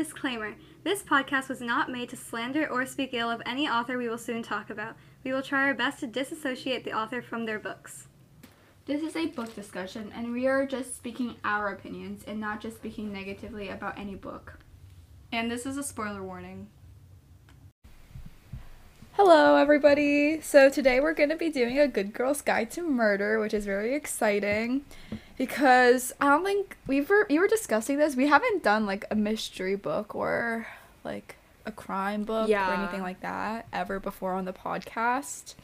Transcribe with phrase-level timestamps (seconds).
[0.00, 4.08] Disclaimer This podcast was not made to slander or speak ill of any author we
[4.08, 4.96] will soon talk about.
[5.24, 8.08] We will try our best to disassociate the author from their books.
[8.86, 12.78] This is a book discussion, and we are just speaking our opinions and not just
[12.78, 14.58] speaking negatively about any book.
[15.32, 16.68] And this is a spoiler warning.
[19.22, 20.40] Hello, everybody.
[20.40, 23.66] So, today we're going to be doing a Good Girl's Guide to Murder, which is
[23.66, 24.80] very exciting
[25.36, 28.16] because I don't think we were we were discussing this.
[28.16, 30.66] We haven't done like a mystery book or
[31.04, 31.36] like
[31.66, 35.54] a crime book or anything like that ever before on the podcast.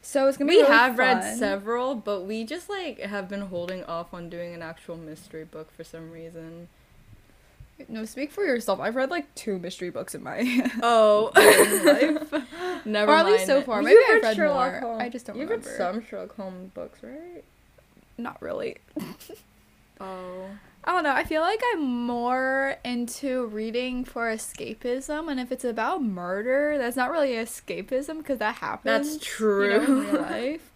[0.00, 3.28] So, it's going to We be really have read several, but we just like have
[3.28, 6.66] been holding off on doing an actual mystery book for some reason.
[7.88, 8.78] No, speak for yourself.
[8.80, 12.84] I've read like two mystery books in my Oh, life.
[12.84, 13.34] never or at mind.
[13.34, 13.82] least so far.
[13.82, 14.80] You've I've read read Sherlock more.
[14.80, 15.02] Holmes.
[15.02, 15.68] I just don't You've remember.
[15.68, 17.42] read some Sherlock Holmes books, right?
[18.18, 18.76] Not really.
[20.00, 20.46] Oh,
[20.84, 21.12] I don't know.
[21.12, 26.96] I feel like I'm more into reading for escapism, and if it's about murder, that's
[26.96, 29.18] not really escapism because that happens.
[29.18, 30.00] that's You know, in true.
[30.12, 30.72] real life.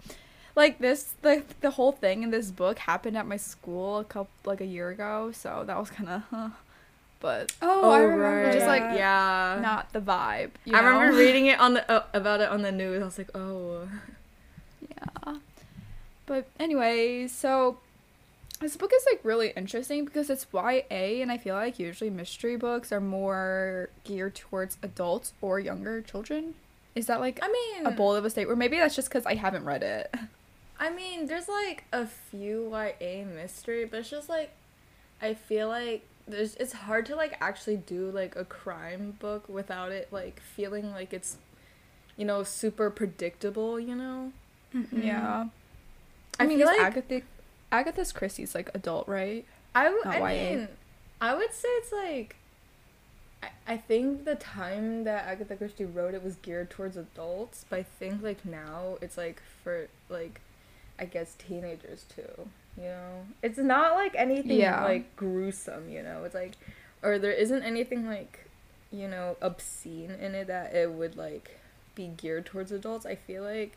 [0.54, 4.30] Like this, the the whole thing in this book happened at my school a couple
[4.44, 6.48] like a year ago, so that was kind of, huh.
[7.20, 8.52] But Oh, I remember.
[8.52, 9.58] Just, like, yeah.
[9.62, 10.50] not the vibe.
[10.64, 13.02] you I remember reading it on the uh, about it on the news.
[13.02, 13.88] I was like, oh,
[14.88, 15.36] Yeah.
[16.26, 17.78] But anyway, so
[18.60, 22.56] this book is like really interesting because it's YA and I feel like usually mystery
[22.56, 26.54] books are more geared towards adults or younger children.
[26.94, 29.26] Is that like I mean, a bold of a state or maybe that's just cuz
[29.26, 30.14] I haven't read it.
[30.78, 34.50] I mean, there's like a few YA mystery, but it's just like
[35.20, 39.92] I feel like there's it's hard to like actually do like a crime book without
[39.92, 41.36] it like feeling like it's
[42.16, 44.32] you know super predictable, you know?
[44.74, 45.02] Mm-hmm.
[45.02, 45.46] Yeah.
[46.38, 47.22] I, I, mean, feel like Agatha
[47.72, 49.44] Agatha Christie's like adult, right?
[49.74, 50.50] I, w- not I YA.
[50.50, 50.68] mean,
[51.20, 52.36] I would say it's like
[53.42, 57.78] I, I think the time that Agatha Christie wrote it was geared towards adults, but
[57.78, 60.40] I think like now it's like for like
[60.98, 62.48] I guess teenagers too.
[62.76, 64.84] You know, it's not like anything Yeah.
[64.84, 65.88] like gruesome.
[65.88, 66.52] You know, it's like
[67.02, 68.48] or there isn't anything like
[68.92, 71.58] you know obscene in it that it would like
[71.94, 73.06] be geared towards adults.
[73.06, 73.76] I feel like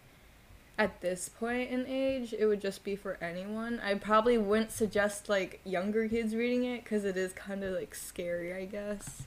[0.78, 3.82] at this point in age, it would just be for anyone.
[3.84, 7.94] I probably wouldn't suggest like younger kids reading it because it is kind of like
[7.96, 9.24] scary, I guess.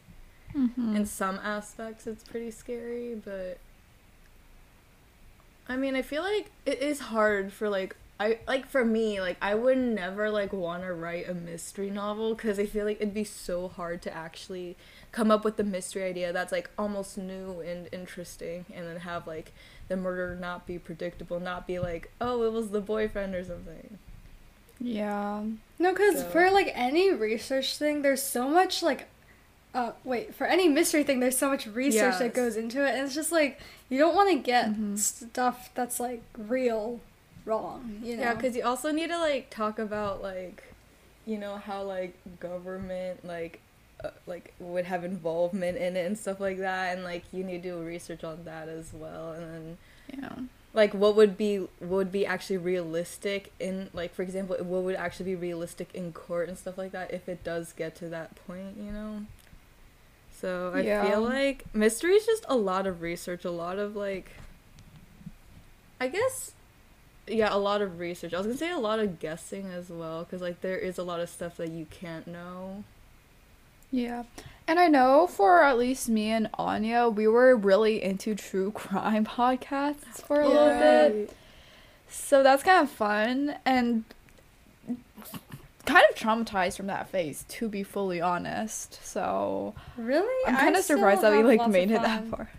[0.57, 0.97] Mm-hmm.
[0.97, 3.59] In some aspects, it's pretty scary, but
[5.69, 9.37] I mean, I feel like it is hard for like I like for me, like
[9.43, 13.15] I would never like want to write a mystery novel because I feel like it'd
[13.15, 14.77] be so hard to actually
[15.11, 19.27] come up with the mystery idea that's like almost new and interesting, and then have
[19.27, 19.53] like
[19.89, 23.99] the murder not be predictable, not be like oh it was the boyfriend or something.
[24.81, 25.43] yeah.
[25.79, 29.09] No, because So- for like any research thing, there's so much like,
[29.75, 33.05] uh, wait, for any mystery thing, there's so much research that goes into it, and
[33.07, 34.99] it's just like you don't want to get Mhm.
[34.99, 37.01] stuff that's like real
[37.45, 38.23] wrong, you know?
[38.23, 40.65] Yeah, because you also need to like talk about like,
[41.27, 43.61] you know how like government like,
[44.03, 47.63] uh, like would have involvement in it and stuff like that, and like you need
[47.63, 49.79] to do research on that as well, and then
[50.19, 50.35] Yeah.
[50.75, 55.27] like what would be would be actually realistic in like for example what would actually
[55.27, 58.77] be realistic in court and stuff like that if it does get to that point,
[58.77, 59.23] you know.
[60.35, 61.01] So I Yeah.
[61.09, 64.33] feel like mystery is just a lot of research, a lot of like.
[66.01, 66.53] I guess
[67.27, 68.35] yeah, a lot of research.
[68.35, 71.03] I was gonna say a lot of guessing as well, because like there is a
[71.03, 72.85] lot of stuff that you can't know.
[73.91, 74.25] Yeah.
[74.67, 79.25] And I know for at least me and Anya, we were really into true crime
[79.25, 81.37] podcasts for a little bit.
[82.09, 84.05] So that's kind of fun and
[85.85, 89.05] kind of traumatized from that phase, to be fully honest.
[89.05, 92.51] So really, I'm kind of surprised that we like made it that far.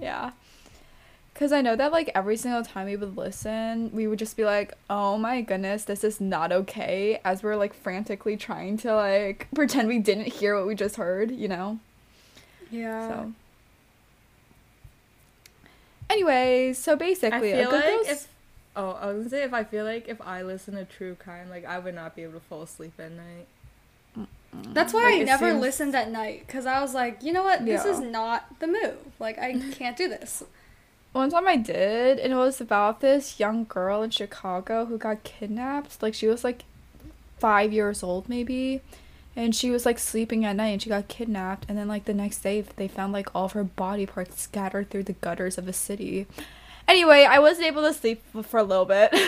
[0.00, 0.32] Yeah.
[1.38, 4.44] Cause I know that like every single time we would listen, we would just be
[4.46, 9.46] like, "Oh my goodness, this is not okay." As we're like frantically trying to like
[9.54, 11.78] pretend we didn't hear what we just heard, you know.
[12.70, 13.08] Yeah.
[13.08, 13.32] So.
[16.08, 18.28] Anyway, so basically, a feel good like girl's- if
[18.76, 21.50] oh, I was gonna say if I feel like if I listen to true crime,
[21.50, 23.46] like I would not be able to fall asleep at night.
[24.72, 27.42] That's why Like, I never seems- listened at night because I was like, you know
[27.42, 28.96] what, this is not the move.
[29.18, 30.42] Like, I can't do this.
[31.16, 35.24] One time I did, and it was about this young girl in Chicago who got
[35.24, 36.02] kidnapped.
[36.02, 36.64] Like she was like
[37.38, 38.82] five years old maybe,
[39.34, 41.64] and she was like sleeping at night and she got kidnapped.
[41.70, 44.90] And then like the next day they found like all of her body parts scattered
[44.90, 46.26] through the gutters of a city.
[46.86, 49.10] Anyway, I wasn't able to sleep for a little bit.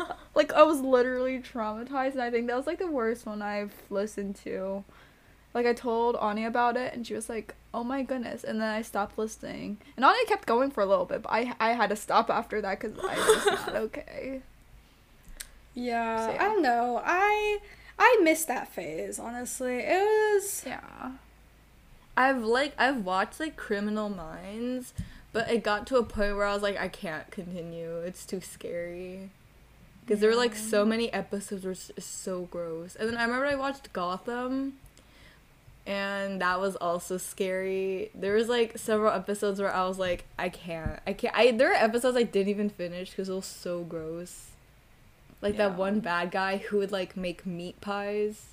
[0.36, 3.74] like I was literally traumatized, and I think that was like the worst one I've
[3.90, 4.84] listened to.
[5.56, 8.68] Like I told Anya about it, and she was like, "Oh my goodness!" And then
[8.68, 9.78] I stopped listening.
[9.96, 12.60] And Anya kept going for a little bit, but I I had to stop after
[12.60, 14.42] that because I was not okay.
[15.72, 16.42] Yeah, So, yeah.
[16.42, 17.00] I don't know.
[17.02, 17.60] I
[17.98, 19.78] I missed that phase, honestly.
[19.78, 21.12] It was Yeah.
[22.18, 24.92] I've like I've watched like Criminal Minds,
[25.32, 27.96] but it got to a point where I was like I can't continue.
[28.00, 29.30] It's too scary.
[30.04, 32.94] Because there were like so many episodes were so gross.
[32.94, 34.74] And then I remember I watched Gotham
[35.86, 38.10] and that was also scary.
[38.14, 40.98] There was like several episodes where I was like I can't.
[41.06, 41.34] I can't.
[41.36, 44.50] I there are episodes I didn't even finish cuz it was so gross.
[45.42, 48.46] Like that one bad guy who would like make meat pies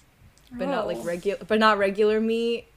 [0.51, 1.03] but not like Oh.
[1.03, 2.67] regular but not regular meat.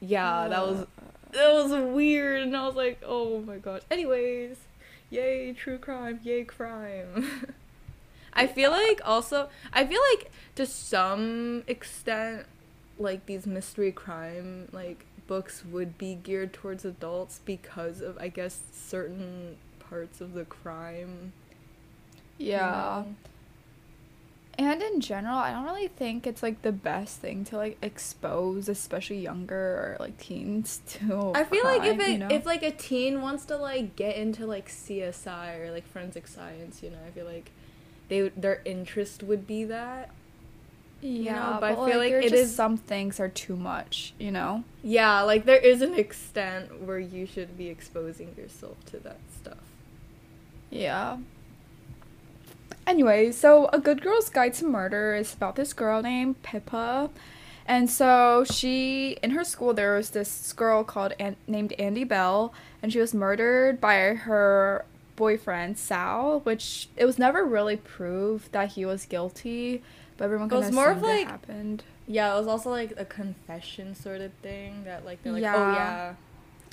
[0.00, 0.86] Yeah, that was
[1.32, 4.56] that was weird and I was like, "Oh my gosh." Anyways,
[5.10, 7.30] yay true crime, yay crime.
[8.32, 12.46] I feel like also I feel like to some extent
[12.98, 18.60] like these mystery crime like books would be geared towards adults because of I guess
[18.72, 21.32] certain parts of the crime.
[22.38, 23.04] you Yeah.
[23.04, 23.14] know?
[24.60, 28.68] And in general, I don't really think it's like the best thing to like expose,
[28.68, 31.30] especially younger or like teens to.
[31.34, 32.28] I feel like if it you know?
[32.28, 36.82] if like a teen wants to like get into like CSI or like forensic science,
[36.82, 37.52] you know, I feel like
[38.08, 40.10] they their interest would be that.
[41.00, 44.14] Yeah, know, but, but I feel like like it is- some things are too much,
[44.18, 44.64] you know.
[44.82, 49.58] Yeah, like there is an extent where you should be exposing yourself to that stuff.
[50.70, 51.18] Yeah.
[52.86, 57.10] Anyway, so A Good Girl's Guide to Murder is about this girl named Pippa.
[57.66, 62.52] And so she, in her school, there was this girl called An- named Andie Bell,
[62.82, 64.86] and she was murdered by her
[65.16, 69.82] boyfriend Sal, which it was never really proved that he was guilty,
[70.18, 71.84] but everyone It kind was of more of, assumed it like- happened.
[72.06, 75.46] Yeah, it was also like a confession sort of thing that like they're like, oh,
[75.46, 75.56] Yeah.
[75.56, 76.14] oh yeah,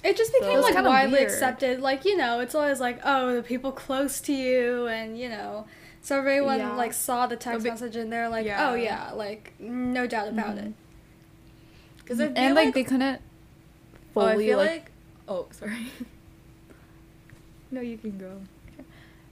[0.10, 1.24] it just became It was like kinda widely weird.
[1.32, 1.80] accepted.
[1.82, 5.66] Like, you know, it's always like, oh, the people close to you and you know
[6.02, 6.76] so everyone Yeah.
[6.76, 8.70] like saw the text be- message and they're like, oh, Yeah.
[8.72, 10.68] oh yeah, like no doubt about mm-hmm.
[10.68, 10.74] it.
[11.98, 13.22] because I feel and like, like they couldn't
[14.16, 14.92] oh, I fully feel like like
[15.28, 15.88] oh sorry.
[17.72, 18.42] no, you can go.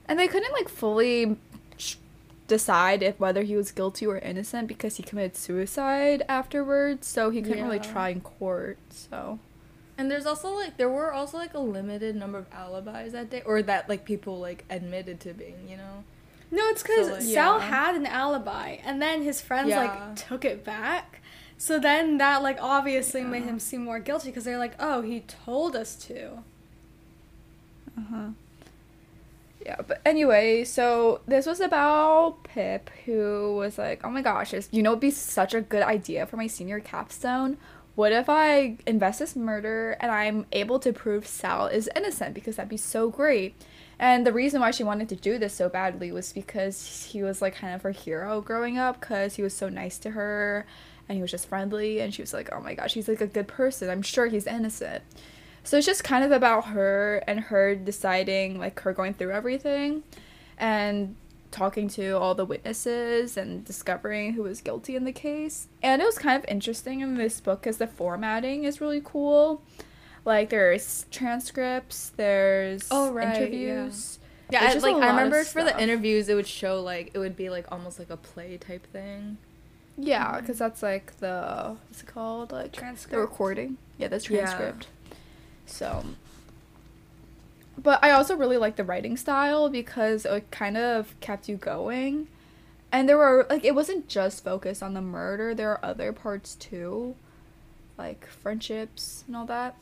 [0.06, 1.36] And they couldn't like fully
[1.78, 1.94] sh-
[2.46, 7.40] decide if whether he was guilty or innocent because he committed suicide afterwards, so he
[7.42, 8.78] couldn't really try in court.
[8.90, 9.38] So
[9.96, 13.42] And there's also like there were also like a limited number of alibis that day,
[13.46, 16.04] or that like people like admitted to being, you know.
[16.50, 17.66] No, it's because So, like- Sal Yeah.
[17.66, 19.80] had an alibi, and then his friends Yeah.
[19.84, 21.20] like took it back.
[21.56, 25.20] So then that like obviously made him seem more guilty because they're like, oh, he
[25.20, 26.42] told us to.
[27.96, 28.28] Uh-huh.
[29.64, 34.68] Yeah, but anyway, so this was about Pip, who was like, "Oh my gosh, this,
[34.70, 37.56] you know, it'd be such a good idea for my senior capstone.
[37.94, 42.34] What if I invest this murder and I'm able to prove Sal is innocent?
[42.34, 43.54] Because that'd be so great."
[43.98, 47.40] And the reason why she wanted to do this so badly was because he was
[47.40, 50.66] like kind of her hero growing up, because he was so nice to her,
[51.08, 53.26] and he was just friendly, and she was like, "Oh my gosh, he's like a
[53.26, 53.88] good person.
[53.88, 55.04] I'm sure he's innocent."
[55.64, 60.02] So it's just kind of about her and her deciding, like her going through everything
[60.58, 61.16] and
[61.50, 65.68] talking to all the witnesses and discovering who was guilty in the case.
[65.82, 69.62] And it was kind of interesting in this book because the formatting is really cool.
[70.24, 73.36] Like there's transcripts, there's Oh, right, yeah.
[73.36, 74.18] interviews.
[74.50, 77.18] Yeah, It's I, just like I remember for the interviews, it would show like it
[77.18, 79.38] would be like almost like a play type thing.
[79.96, 80.40] Yeah, mm-hmm.
[80.40, 82.52] because that's like the what's it called?
[82.52, 83.12] Like Transcript.
[83.12, 83.78] the recording.
[83.96, 84.40] Yeah, the Yeah.
[84.44, 84.88] transcript.
[85.66, 86.04] So,
[87.76, 92.28] but I also really like the writing style because it kind of kept you going,
[92.92, 95.54] and there were like it wasn't just focused on the murder.
[95.54, 97.16] There are other parts too,
[97.98, 99.76] like friendships and all that.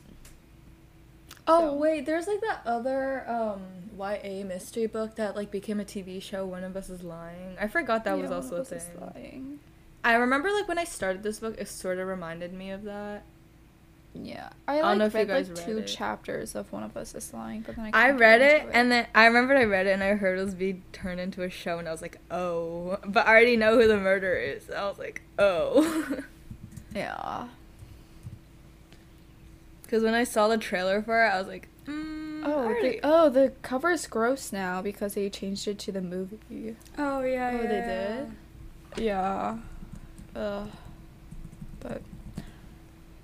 [1.47, 3.61] Oh So- wait, there's like that other um
[3.97, 6.45] YA mystery book that like became a TV show.
[6.45, 7.55] One of Us is Lying.
[7.59, 9.01] I forgot that was Yeah, also a One of Us is thing.
[9.15, 9.59] Lying.
[10.05, 13.23] I remember like when I started this book, it sort of reminded me of that.
[14.15, 15.87] Yeah, I don't like know if you guys like read two it.
[15.87, 18.07] chapters of One of Us is Lying, but then I.
[18.07, 20.43] I read get it, and then I remembered I read it and I heard it
[20.43, 23.75] was being turned into a show and I was like, oh, but I already know
[23.79, 24.65] who the murderer is.
[24.67, 26.19] So I was like, oh,
[26.95, 27.47] yeah.
[29.81, 32.99] because when I saw the trailer for it, I was like, mm, Oh, already- the,
[33.03, 36.75] oh, the cover is gross now because they changed it to the movie.
[36.97, 37.61] Oh yeah, Oh, yeah.
[37.67, 38.15] they yeah.
[38.95, 39.03] did?
[39.03, 39.57] Yeah.
[40.35, 40.69] Ugh.
[41.79, 42.01] But,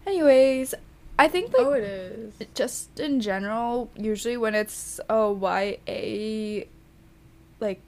[0.09, 0.73] anyways,
[1.17, 2.33] I think like oh, it is.
[2.55, 6.65] just in general, usually when it's a YA
[7.59, 7.81] like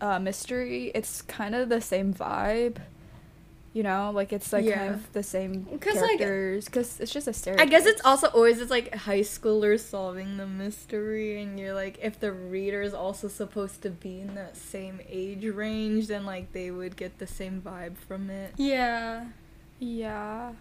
[0.00, 2.76] uh, mystery, it's kind of the same vibe.
[3.72, 4.78] You know, like it's like Yeah.
[4.78, 7.66] kind of the same 'Cause, like, characters because it's just a stereotype.
[7.68, 11.96] I guess it's also always it's like high schoolers solving the mystery, and you're like,
[12.02, 16.52] if the reader is also supposed to be in that same age range, then like
[16.52, 18.54] they would get the same vibe from it.
[18.56, 19.26] Yeah.
[19.78, 20.52] yeah.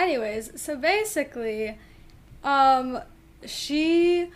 [0.00, 1.76] Anyways, so basically,
[2.42, 3.00] um,
[3.44, 4.30] she,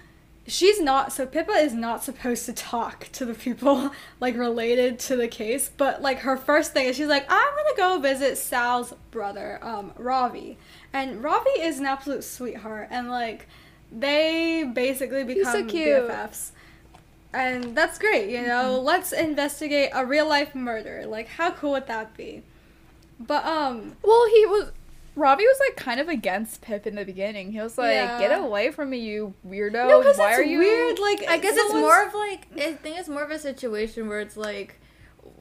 [0.47, 1.11] she's not.
[1.11, 3.91] So Pippa is not supposed to talk to the people
[4.21, 5.71] like related to the case.
[5.75, 9.93] But like her first thing is she's like, I'm gonna go visit Sal's brother, um,
[9.97, 10.59] Ravi,
[10.93, 13.49] and Ravi is an absolute sweetheart, and like,
[13.91, 16.03] they basically so become cute.
[16.03, 16.51] BFFs.
[17.33, 18.81] And that's great, you know.
[18.81, 21.05] Let's investigate a real life murder.
[21.07, 22.43] Like, how cool would that be?
[23.19, 24.71] But um, Well, he was.
[25.17, 27.53] Ravi was like kind of against Pip in the beginning.
[27.53, 28.19] He was like, Yeah.
[28.19, 29.73] "Get away from me, you weirdo!
[29.89, 30.99] no, Why it's are you?" weird.
[30.99, 34.21] Like, I guess it's more of like I think it's more of a situation where
[34.21, 34.81] it's like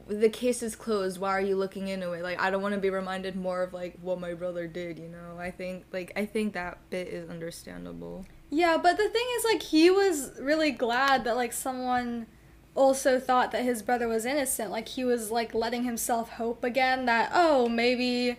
[0.07, 1.19] the case is closed.
[1.19, 2.23] Why are you looking into it?
[2.23, 4.99] Like I don't want to be reminded more of like what my brother did.
[4.99, 8.25] You know, I think like I think that bit is understandable.
[8.49, 12.27] Yeah, but the thing is, like, he was really glad that, like, someone
[12.75, 14.69] also thought that his brother was innocent.
[14.69, 18.37] Like, he was, like, letting himself hope again that, oh, maybe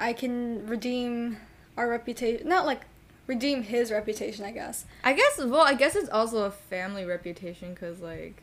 [0.00, 1.36] I can redeem
[1.76, 2.48] our reputation.
[2.48, 2.82] Not, like,
[3.26, 4.84] redeem his reputation, I guess.
[5.04, 8.42] I guess well, I guess it's also a family reputation because like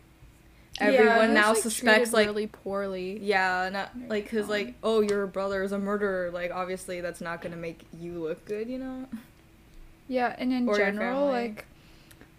[0.80, 3.20] everyone He now like, suspects like really poorly.
[3.22, 6.32] yeah, not like because like um, oh your brother is a murderer.
[6.32, 8.70] Like obviously that's not gonna make you look good.
[8.70, 9.06] You know.
[10.08, 11.66] Yeah, and in Or general, like,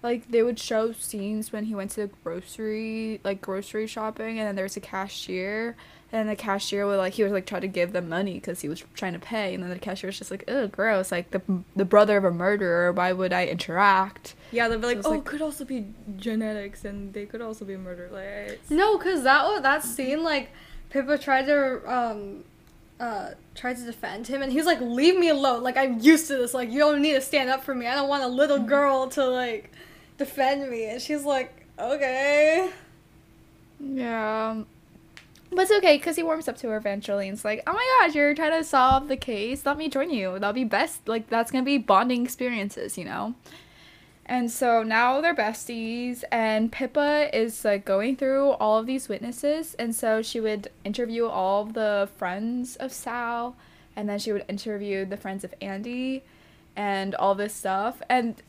[0.03, 4.49] like they would show scenes when he went to the grocery, like grocery shopping, and
[4.49, 5.77] then there's a cashier,
[6.11, 8.69] and the cashier would like he was like try to give them money because he
[8.69, 11.12] was trying to pay, and then the cashier was just like, "Ugh, gross!
[11.12, 11.43] Like the
[11.77, 12.93] the brother of a murderer.
[12.93, 15.87] Why would I interact?" Yeah, they'll be like, it's oh, like- could also be
[16.17, 18.09] genetics, and they could also be a murderer.
[18.11, 20.50] Like, No, because that, wa- that scene, like,
[20.88, 22.45] Pippa tried to, um,
[22.99, 25.62] uh, tried to defend him, and he's like, leave me alone.
[25.62, 26.55] Like, I'm used to this.
[26.55, 27.87] Like, you don't need to stand up for me.
[27.87, 29.71] I don't want a little girl to, like,
[30.17, 30.87] defend me.
[30.87, 32.71] And she's like, okay.
[33.79, 34.62] Yeah.
[35.50, 37.99] But it's okay because he warms up to her eventually and it's like, oh my
[38.00, 39.64] gosh, you're trying to solve the case.
[39.64, 40.35] Let me join you.
[40.35, 41.09] That'll be best.
[41.09, 43.35] Like, that's going to be bonding experiences, you know?
[44.26, 49.75] And so now they're besties, and Pippa is like going through all of these witnesses.
[49.78, 53.57] And so she would interview all the friends of Sal,
[53.97, 56.25] and then she would interview the friends of Andie,
[56.76, 58.02] and all this stuff.
[58.11, 58.43] And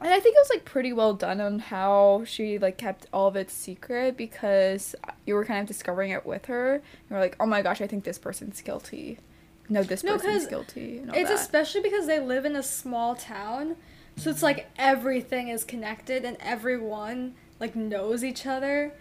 [0.00, 3.28] and I think it was like pretty well done on how she like kept all
[3.28, 4.94] of it secret because
[5.26, 6.82] you were kind of discovering it with her.
[7.08, 9.18] You were like, oh my gosh, I think this person's guilty.
[9.68, 11.00] No, this No, person's guilty.
[11.14, 11.38] It's that.
[11.38, 13.76] especially because they live in a small town.
[14.16, 18.92] So it's like everything is connected and everyone, like, knows each other.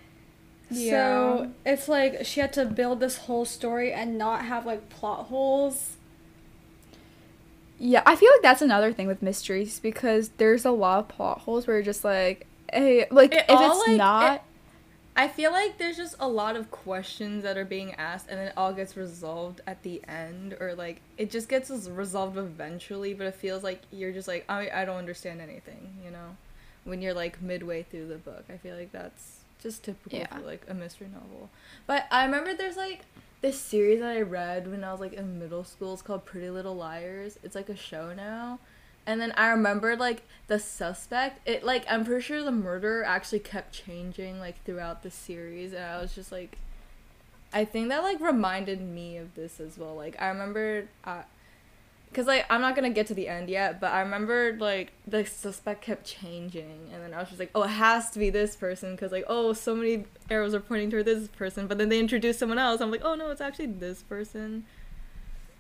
[0.70, 0.92] Yeah.
[0.92, 5.26] So it's like she had to build this whole story and not have, like, plot
[5.26, 5.98] holes.
[7.80, 11.40] Yeah, I feel like that's another thing with mysteries because there's a lot of plot
[11.40, 14.42] holes where you're just like, hey, like It if all, it's like, not, it-
[15.16, 18.54] I feel like there's just a lot of questions that are being asked, and it
[18.56, 23.14] all gets resolved at the end, or like it just gets resolved eventually.
[23.14, 26.38] But it feels like you're just like I I don't understand anything, you know,
[26.86, 28.46] when you're like midway through the book.
[28.50, 30.28] I feel like that's just typical Yeah.
[30.28, 31.50] for like a mystery novel.
[31.86, 33.02] But I remember there's like
[33.42, 35.94] this series that I read when I was like in middle school.
[35.94, 37.40] It's called Pretty Little Liars.
[37.44, 38.60] It's like a show now.
[39.06, 41.48] And then I remembered like the suspect.
[41.48, 45.84] It like I'm pretty sure the murderer actually kept changing like throughout the series, and
[45.84, 46.58] I was just like,
[47.52, 49.96] I think that like reminded me of this as well.
[49.96, 51.24] Like I remember, uh,
[52.14, 55.26] cause like I'm not gonna get to the end yet, but I remember like the
[55.26, 58.56] suspect kept changing, and then I was just like, oh, it has to be this
[58.56, 62.00] person, cause like oh, so many arrows are pointing toward this person, but then they
[62.00, 62.82] introduced someone else.
[62.82, 64.66] I'm like, oh no, it's actually this person.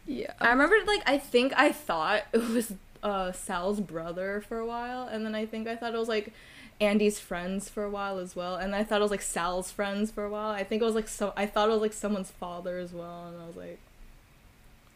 [0.05, 4.65] yeah, I remember like I think I thought it was uh Sal's brother for a
[4.65, 6.33] while and then I think I thought it was like
[6.81, 10.11] Andie's friends for a while as well and I thought it was like Sal's friends
[10.11, 10.49] for a while.
[10.51, 13.27] I think it was like so I thought it was like someone's father as well
[13.27, 13.79] and I was like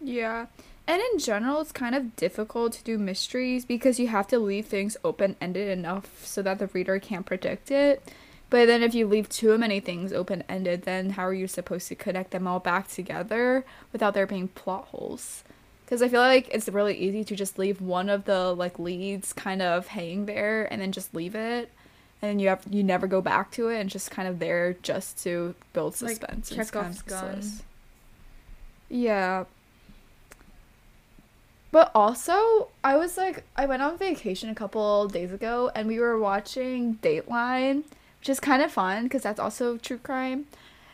[0.02, 0.48] yeah.
[0.86, 4.66] And in general, it's kind of difficult to do mysteries because you have to leave
[4.66, 8.04] things open ended enough so that the reader can't predict it.
[8.50, 11.88] But then if you leave too many things open ended, then how are you supposed
[11.88, 15.44] to connect them all back together without there being plot holes?
[15.86, 19.32] Because I feel like it's really easy to just leave one of the like leads
[19.34, 21.72] kind of hanging there and then just leave it.
[22.22, 24.74] And then you have you never go back to it and just kind of there
[24.84, 26.52] just to build Like suspense.
[26.52, 27.42] and it's Chekhov's gun.
[28.90, 29.46] Yeah.
[31.74, 35.98] But also, I was like, I went on vacation a couple days ago and we
[35.98, 37.84] were watching Dateline,
[38.20, 40.46] which is kind of fun because that's also true crime.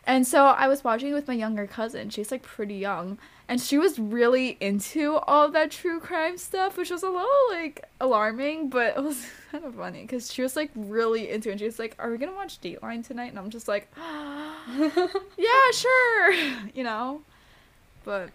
[0.06, 2.10] And so I was watching with my younger cousin.
[2.10, 3.18] She's like pretty young.
[3.50, 7.84] And she was really into all that true crime stuff, which was a little like
[8.00, 11.52] alarming, but it was kind of funny because she was like really into it.
[11.52, 13.32] And she was like, Are we gonna watch Dateline tonight?
[13.32, 13.92] And I'm just like,
[14.78, 16.34] Yeah, sure.
[16.74, 17.22] You know?
[18.06, 18.30] But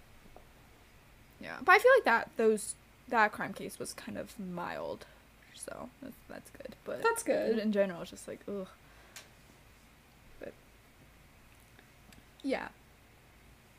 [1.44, 1.56] yeah.
[1.64, 2.74] But I feel like that those
[3.08, 5.06] that crime case was kind of mild.
[5.54, 6.76] So that's, that's good.
[6.84, 7.58] But That's good.
[7.58, 8.66] in general, it's just like, ugh.
[10.40, 10.52] But
[12.42, 12.68] yeah.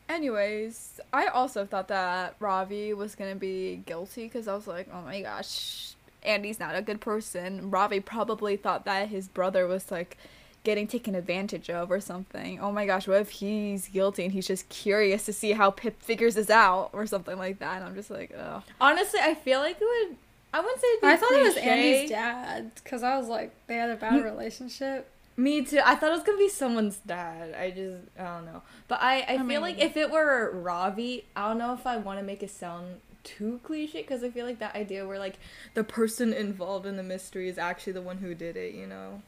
[0.07, 5.01] Anyways, I also thought that Ravi was gonna be guilty because I was like, oh
[5.01, 5.93] my gosh,
[6.23, 7.69] Andie's not a good person.
[7.71, 10.17] Ravi probably thought that his brother was like
[10.65, 12.59] getting taken advantage of or something.
[12.59, 16.01] Oh my gosh, what if he's guilty and he's just curious to see how Pip
[16.01, 17.77] figures this out or something like that?
[17.77, 18.63] And I'm just like, oh.
[18.81, 20.17] Honestly, I feel like it would.
[20.53, 20.87] I wouldn't say.
[20.87, 21.57] It'd be I thought it was.
[21.57, 24.23] Andie's dad because I was like they had a bad mm.
[24.25, 25.09] relationship.
[25.37, 25.81] Me too.
[25.83, 27.53] I thought it was gonna be someone's dad.
[27.53, 28.61] I just I don't know.
[28.87, 32.19] But I I, feel like if it were Ravi, I don't know if I want
[32.19, 35.37] to make it sound too cliche because I feel like that idea where like
[35.73, 38.73] the person involved in the mystery is actually the one who did it.
[38.73, 39.21] You know,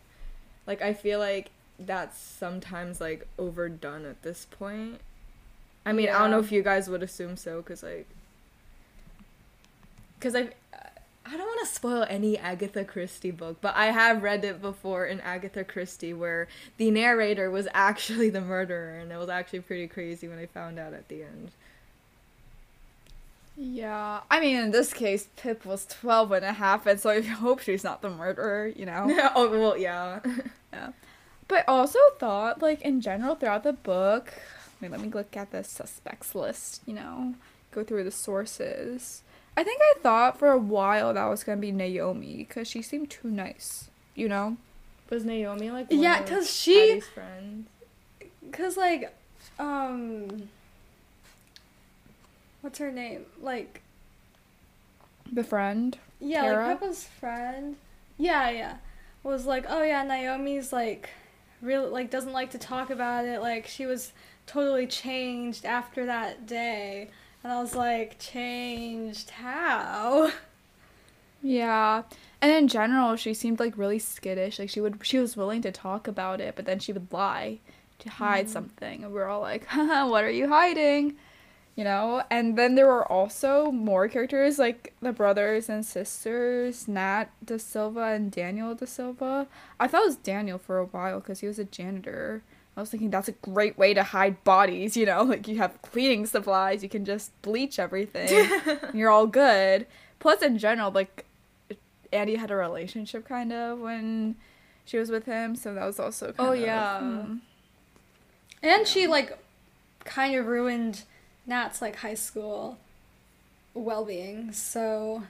[0.68, 5.00] like I feel like that's sometimes like overdone at this point.
[5.86, 8.08] I mean, I don't know if you guys would assume so because like
[10.20, 10.50] because I
[11.26, 15.06] I don't want to spoil any Agatha Christie book, but I have read it before
[15.06, 16.48] in Agatha Christie where
[16.78, 20.80] the narrator was actually the murderer, and it was actually pretty crazy when I found
[20.80, 21.52] out at the end.
[23.60, 27.22] Yeah, I mean, in this case, Pip was 12 and a half, and so I
[27.44, 29.08] hope she's not the murderer, you know?
[29.36, 30.20] oh well, yeah.
[30.74, 30.92] yeah.
[31.48, 35.36] But I also thought, like, in general, throughout the book, I mean, let me look
[35.36, 37.34] at the suspects list, you know,
[37.72, 39.24] go through the sources.
[39.56, 43.10] I think I thought for a while that was gonna be Naomi, because she seemed
[43.10, 44.58] too nice, you know?
[45.10, 47.70] was Naomi like Yeah, because she- Patty's friends?
[48.52, 49.16] Cause like,
[49.58, 50.50] um,
[52.62, 53.26] what's her name?
[53.42, 53.82] Like,
[55.32, 55.98] The friend.
[56.20, 56.68] yeah, Tara?
[56.68, 57.76] like Pippa's friend.
[58.18, 58.78] Yeah, yeah,
[59.24, 61.10] was like, oh yeah, Naomi's like,
[61.62, 63.42] really like doesn't like to talk about it.
[63.42, 64.12] Like she was
[64.46, 67.10] totally changed after that day,
[67.44, 70.32] and I was like, changed how?
[71.42, 72.04] Yeah.
[72.42, 74.60] And in general, she seemed like really skittish.
[74.60, 77.60] Like she would she was willing to talk about it, but then she would lie
[78.00, 78.54] to hide mm-hmm.
[78.54, 79.04] something.
[79.04, 81.16] And we are all like, Haha, what are you hiding?
[81.78, 82.24] You know?
[82.30, 88.02] And then there were also more characters like the brothers and sisters, Nat da Silva
[88.16, 89.48] and Daniel da Silva.
[89.80, 92.42] I thought it was Daniel for a while because he was a janitor.
[92.76, 95.22] I was thinking that's a great way to hide bodies, you know?
[95.24, 98.28] Like you have cleaning supplies, you can just bleach everything.
[98.68, 99.86] and you're all good.
[100.20, 101.26] Plus in general, like
[102.12, 104.36] Andie had a relationship kind of when
[104.86, 107.00] she was with him, so that was also kind Oh, of yeah.
[107.02, 107.36] hmm.
[108.64, 109.38] And she like,
[110.06, 111.04] kind of ruined
[111.48, 112.78] Nat's like high school
[113.74, 114.52] well-being.
[114.52, 115.24] So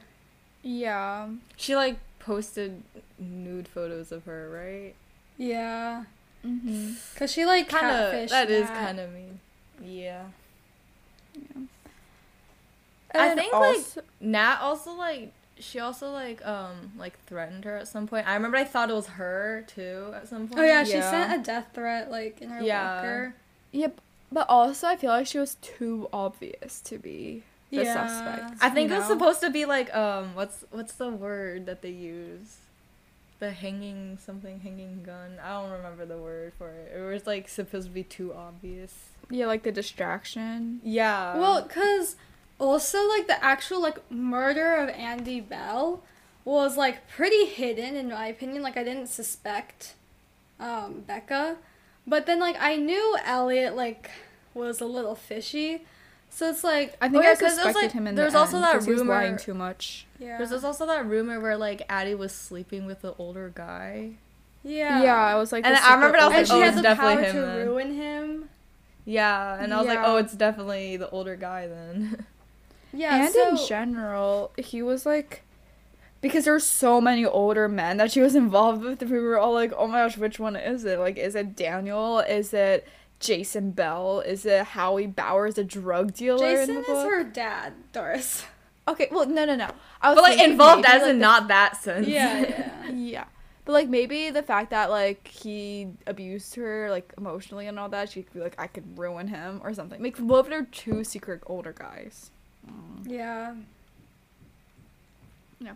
[0.63, 1.29] Yeah.
[1.55, 2.81] She like posted
[3.19, 4.95] nude photos of her, right?
[5.37, 6.03] yeah,
[6.45, 6.93] Mm-hmm.
[7.17, 8.29] cause she like Kind of.
[8.29, 9.39] That is kind of mean.
[9.83, 10.23] Yeah.
[13.11, 17.77] And I think also- like Nat also like she also like um like threatened her
[17.77, 18.27] at some point.
[18.27, 20.59] I remember I thought it was her too at some point.
[20.59, 22.95] Oh yeah, she sent a death threat like in her Yeah.
[22.95, 23.33] locker.
[23.71, 23.99] Yep.
[24.31, 28.07] But also, I feel like she was too obvious to be the Yeah.
[28.07, 28.61] suspect.
[28.61, 29.15] I think you it was know?
[29.15, 32.57] supposed to be like um what's what's the word that they use?
[33.39, 35.37] The hanging something hanging gun.
[35.43, 36.91] I don't remember the word for it.
[36.97, 39.09] It was like supposed to be too obvious.
[39.29, 40.81] Yeah, like the distraction.
[40.83, 41.37] Yeah.
[41.37, 42.15] Well, cause
[42.59, 46.01] also like the actual like murder of Andie Bell
[46.45, 48.61] was like pretty hidden in my opinion.
[48.63, 49.93] Like I didn't suspect
[50.59, 51.57] um Becca,
[52.07, 54.09] but then like I knew Elliot like
[54.53, 55.85] was a little fishy.
[56.29, 58.15] So it's like I think Oh, yeah, I 'cause it was, suspected like- him in
[58.15, 60.05] there's the also end that 'cause he was lying too much.
[60.19, 60.37] yeah.
[60.37, 64.11] There's also that rumor where like Andie was sleeping with the older guy.
[64.63, 65.01] yeah.
[65.03, 66.59] Yeah, I was like, And I remember super that I oh, and was she like,
[66.61, 67.67] oh, had it's the definitely power him to then.
[67.67, 68.49] ruin him.
[69.05, 72.25] Yeah, and I was like, oh, it's definitely the older guy then.
[72.93, 73.25] Yeah.
[73.25, 75.43] and so in general, he was like,
[76.27, 79.01] because there there's so many older men that she was involved with.
[79.01, 80.99] And we were all like, oh my gosh, which one is it?
[80.99, 82.19] Like, is it Daniel?
[82.19, 82.87] Is it
[83.19, 84.19] Jason Bell?
[84.21, 87.09] Is it Howie Bowers, a drug dealer in Jason the is book?
[87.09, 88.45] her dad, Doris.
[88.87, 89.69] Okay, well, no, no, no.
[90.01, 92.07] I was but like involved maybe, as like, in the- not that sense.
[92.07, 92.39] Yeah,
[92.87, 92.89] yeah.
[92.91, 93.25] Yeah.
[93.65, 98.09] But like maybe the fact that like he abused her like emotionally and all that,
[98.09, 100.01] she could be like, I could ruin him or something.
[100.01, 102.31] Like both are two secret older guys.
[103.03, 103.55] Yeah.
[105.59, 105.73] Yeah.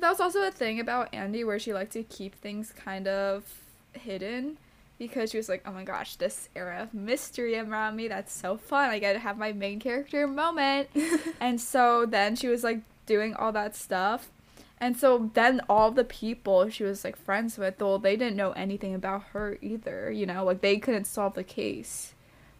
[0.00, 3.06] But that was also a thing about Andie where she liked to keep things kind
[3.06, 3.44] of
[3.92, 4.56] hidden.
[4.98, 8.56] because she was like, "Oh my gosh, this era of mystery around me, that's so
[8.58, 8.90] fun.
[8.90, 10.88] I get to have my main character moment."
[11.40, 14.30] and so then she was like doing all that stuff.
[14.78, 18.52] And so then all the people she was like friends with, well, they didn't know
[18.52, 22.14] anything about her either, you know, like they couldn't solve the case.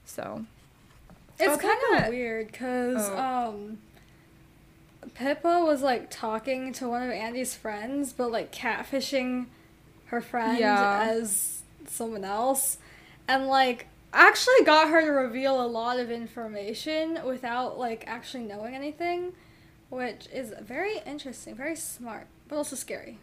[0.05, 0.45] So,
[1.39, 3.17] It's Oh, kind of weird because Oh.
[3.19, 3.79] um,
[5.15, 9.47] Pippa was like talking to one of Andie's friends, but like catfishing
[10.07, 11.09] her friend Yeah.
[11.11, 12.79] as someone else,
[13.29, 18.75] and like actually got her to reveal a lot of information without like actually knowing
[18.75, 19.33] anything,
[19.89, 23.19] which is very interesting, very smart, but also scary.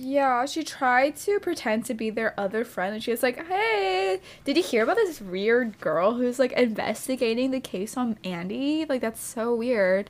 [0.00, 4.20] Yeah, she tried to pretend to be their other friend and she was like, Hey,
[4.44, 8.84] did you hear about this weird girl who's like investigating the case on Andie?
[8.88, 10.08] Like, that's so weird.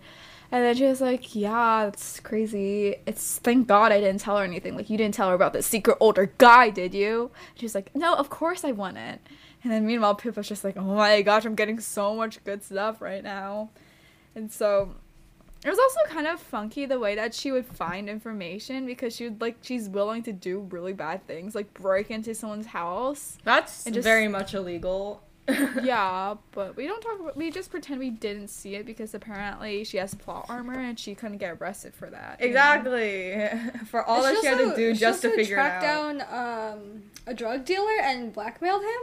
[0.50, 2.96] And then she was like, Yeah, that's crazy.
[3.06, 4.74] It's thank God I didn't tell her anything.
[4.76, 7.30] Like, you didn't tell her about the secret older guy, did you?
[7.54, 9.20] She was like, No, of course I wouldn't.
[9.64, 13.02] And then meanwhile, Pippa's just like, Oh my gosh, I'm getting so much good stuff
[13.02, 13.70] right now.
[14.34, 14.94] And so
[15.64, 19.24] it was also kind of funky the way that she would find information because she
[19.24, 23.36] would like she's willing to do really bad things like break into someone's house.
[23.44, 25.22] That's And just- very much illegal.
[25.82, 29.82] Yeah, but we don't talk about we just pretend we didn't see it because apparently
[29.84, 32.38] she has plot armor and she couldn't get arrested for that.
[32.40, 32.50] you know?
[32.50, 33.80] Exactly.
[33.90, 36.18] For all that she had to do she just to also figure it tracked out.
[36.18, 39.00] down um, a drug dealer and blackmailed him.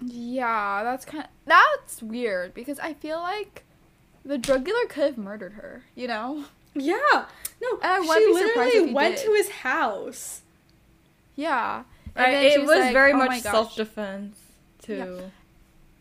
[0.00, 3.64] Yeah, that's kind of, that's weird because I feel like
[4.24, 6.44] the drug dealer could have murdered her, you know?
[6.74, 6.96] Yeah.
[7.60, 9.24] No, I she wouldn't surprised if literally went did.
[9.26, 10.42] to his house.
[11.36, 11.82] Yeah.
[12.14, 14.36] And I- then she it was like, very "Oh much self defense
[14.96, 15.30] too.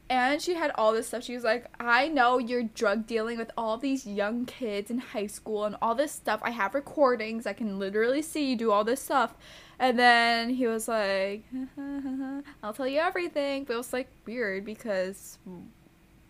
[0.10, 1.24] And she had all this stuff.
[1.24, 5.28] She was like, I know you're drug dealing with all these young kids in high
[5.28, 6.40] school and all this stuff.
[6.44, 7.46] I have recordings.
[7.46, 9.34] I can literally see you do all this stuff.
[9.80, 11.44] And then he was like,
[12.64, 13.66] I'll tell you everything.
[13.66, 15.38] But it was like weird because,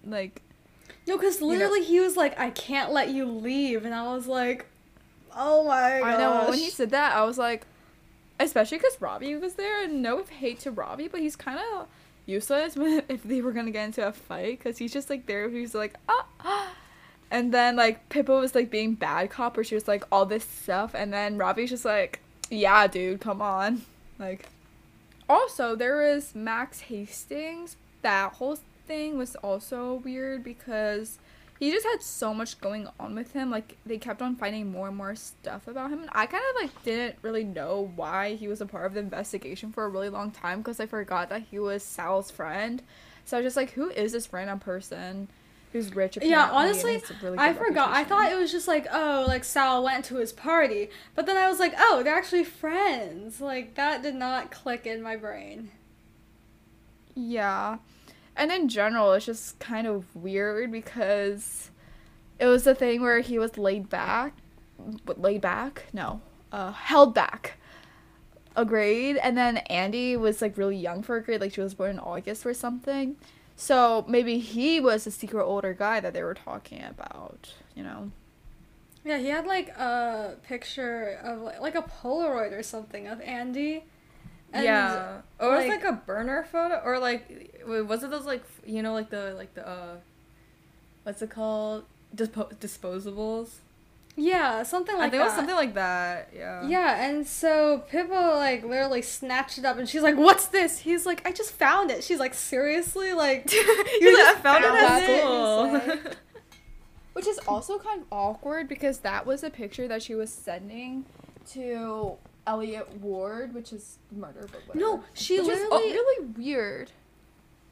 [0.03, 0.41] like,
[1.05, 3.85] No, because know- literally he was like, I can't let you leave.
[3.85, 4.65] And I was like,
[5.35, 6.13] oh my gosh.
[6.15, 7.67] I know when he said that, I was like,
[8.39, 9.83] especially because Ravi was there.
[9.83, 11.87] And no hate to Ravi, but he's kind of
[12.27, 12.75] useless
[13.09, 15.49] if they were gonna get into a fight because he's just like there.
[15.49, 16.75] He's like ah, ah.
[17.31, 20.43] and then like Pippa was like being bad cop, where she was like all this
[20.43, 23.83] stuff, and then Ravi's just like, yeah, dude, come on,
[24.19, 24.47] like.
[25.29, 27.75] Also, there was Max Hastings.
[28.01, 31.19] That whole thing was also weird because
[31.59, 33.49] he just had so much going on with him.
[33.49, 36.61] Like they kept on finding more and more stuff about him, and I kind of
[36.61, 40.09] like didn't really know why he was a part of the investigation for a really
[40.09, 42.81] long time because I forgot that he was Sal's friend.
[43.25, 45.27] So I was just like, who is this random person
[45.73, 46.17] who's rich?
[46.21, 47.89] Yeah, honestly, really I forgot.
[47.89, 50.89] I thought it was just like, oh, like Sal went to his party.
[51.13, 53.41] But then I was like, oh, they're actually friends.
[53.41, 55.71] Like, that did not click in my brain.
[57.15, 57.79] Yeah.
[58.38, 61.71] And in general, it's just kind of weird because
[62.39, 64.34] it was the thing where he was laid back.
[65.06, 65.86] Laid back?
[65.91, 66.21] No.
[66.52, 67.58] Uh, held back
[68.56, 69.17] a grade.
[69.17, 71.41] And then Andie was like really young for a grade.
[71.41, 73.17] Like she was born in August or something.
[73.56, 78.12] So maybe he was the secret older guy that they were talking about, you know?
[79.04, 83.86] Yeah, he had like a picture of like, like a Polaroid or something of Andie.
[84.53, 88.25] And, yeah, or it was like- like a burner photo, or like was it those
[88.25, 89.95] like you know like the like the uh,
[91.03, 91.83] what's it called?
[92.15, 93.49] Dispo- disposables.
[94.19, 95.21] Yeah, something like I think that.
[95.21, 96.29] it was something like that.
[96.36, 96.65] Yeah.
[96.67, 100.79] Yeah, and so Pippa like literally snatched it up and she's like, What's this?
[100.79, 102.03] He's like, I just found it.
[102.03, 103.13] She's like, Seriously?
[103.13, 105.19] Like He's like, I found it found at it.
[105.99, 106.13] school.
[107.13, 111.05] Which is also kind of awkward because that was a picture that she was sending
[111.51, 112.13] to
[112.47, 114.79] Elliot Ward, which is murder, but whatever.
[114.79, 116.91] No, she which is literally really weird.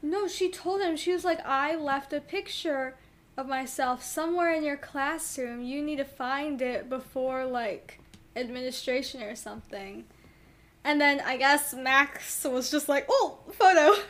[0.02, 2.96] No, she told him, she was like, I left a picture
[3.36, 5.62] of myself somewhere in your classroom.
[5.62, 7.98] You need to find it before, like,
[8.36, 10.04] administration or something.
[10.84, 14.00] And then I guess Max was just like, oh, photo.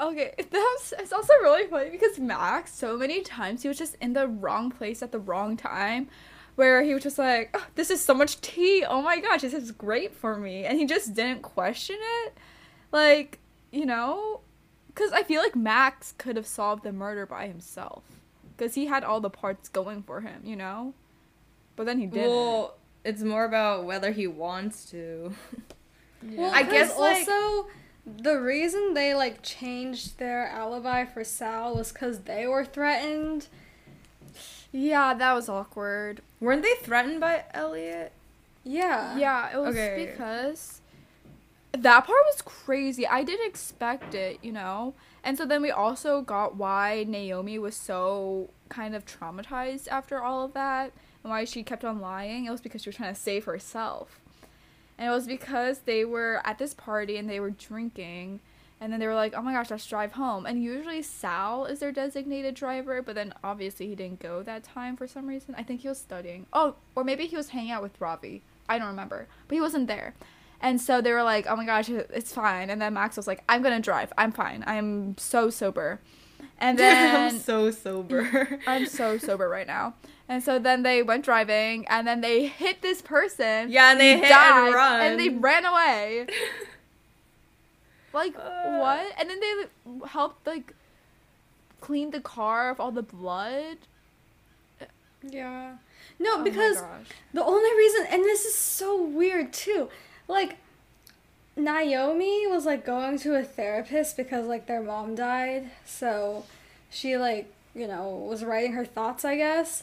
[0.00, 4.12] Okay, that's it's also really funny because Max so many times he was just in
[4.12, 6.08] the wrong place at the wrong time,
[6.56, 8.84] where he was just like, oh, "This is so much tea!
[8.88, 12.34] Oh my gosh, this is great for me," and he just didn't question it,
[12.92, 13.38] like
[13.72, 14.40] you know,
[14.88, 18.04] because I feel like Max could have solved the murder by himself,
[18.56, 20.94] because he had all the parts going for him, you know,
[21.76, 22.30] but then he didn't.
[22.30, 25.34] well, it's more about whether he wants to.
[26.22, 27.68] Well, I guess like- also
[28.06, 33.48] the reason they like changed their alibi for Sal was because they were threatened.
[34.74, 36.20] Yeah, that was awkward.
[36.40, 38.10] Weren't they threatened by Elliot?
[38.64, 39.16] Yeah.
[39.16, 40.06] Yeah, it was Okay.
[40.10, 40.80] because
[41.72, 43.06] that part was crazy.
[43.06, 44.94] I didn't expect it, you know?
[45.22, 50.44] And so then we also got why Naomi was so kind of traumatized after all
[50.44, 52.46] of that and why she kept on lying.
[52.46, 54.18] It was because she was trying to save herself.
[54.98, 58.40] And it was because they were at this party and they were drinking.
[58.80, 60.46] And then they were like, oh my gosh, let's drive home.
[60.46, 64.96] And usually Sal is their designated driver, but then obviously he didn't go that time
[64.96, 65.54] for some reason.
[65.56, 66.46] I think he was studying.
[66.52, 68.42] Oh, or maybe he was hanging out with Ravi.
[68.68, 69.28] I don't remember.
[69.48, 70.14] But he wasn't there.
[70.60, 72.70] And so they were like, oh my gosh, it's fine.
[72.70, 74.12] And then Max was like, I'm going to drive.
[74.16, 74.64] I'm fine.
[74.66, 76.00] I'm so sober.
[76.58, 78.60] And then I'm so sober.
[78.66, 79.94] I'm so sober right now.
[80.28, 83.70] And so then they went driving and then they hit this person.
[83.70, 85.00] Yeah, and they hit died, and run.
[85.02, 86.26] And they ran away.
[88.14, 88.78] Like Uh.
[88.78, 89.12] what?
[89.18, 89.54] And then they
[90.08, 90.74] helped like
[91.80, 93.78] clean the car of all the blood.
[95.22, 95.76] Yeah.
[96.18, 96.82] No, Oh because
[97.32, 99.88] the only reason, and this is so weird too,
[100.28, 100.56] like
[101.56, 106.44] Naomi was like going to a therapist because like their mom died, so
[106.90, 109.82] she like you know was writing her thoughts, I guess.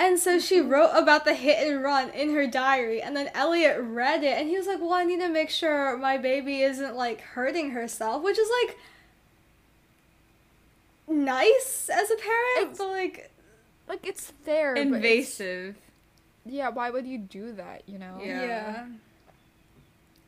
[0.00, 3.78] And so she wrote about the hit and run in her diary, and then Elliot
[3.80, 6.94] read it, and he was like, "Well, I need to make sure my baby isn't
[6.94, 8.76] like hurting herself," which is like
[11.08, 13.30] nice as a parent, It's- but like
[13.88, 14.74] like it's fair.
[14.74, 15.76] but it's- Invasive.
[16.44, 17.82] Yeah, why would you do that?
[17.86, 18.18] You know.
[18.22, 18.42] Yeah.
[18.42, 18.86] Yeah.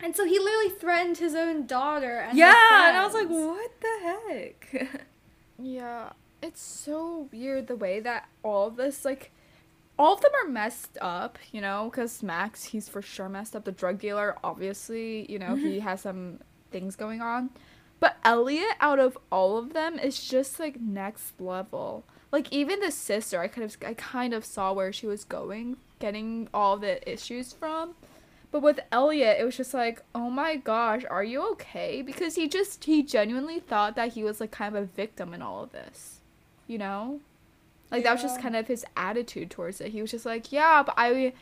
[0.03, 3.71] And so he literally threatened his own daughter and Yeah, and I was like, what
[3.81, 5.01] the heck?
[5.63, 9.31] Yeah, it's so weird the way that all of this, like,
[10.01, 13.67] all of them are messed up, you know, because Max, he's for sure messed up.
[13.67, 15.87] The drug dealer, obviously, you know, he mm-hmm.
[15.87, 17.51] has some things going on.
[18.01, 22.05] But Elliot, out of all of them, is just like next level.
[22.33, 25.77] Like even the sister, I kind of, I kind of saw where she was going,
[25.99, 27.95] getting all the issues from.
[28.51, 32.01] But with Elliot, it was just like, oh my gosh, are you okay?
[32.01, 35.43] Because he just, he genuinely thought that he was like kind of a victim in
[35.43, 36.21] all of this.
[36.67, 37.21] You know?
[37.91, 39.91] Like that was just kind of his attitude towards it.
[39.93, 41.33] He was just like, yeah, but I,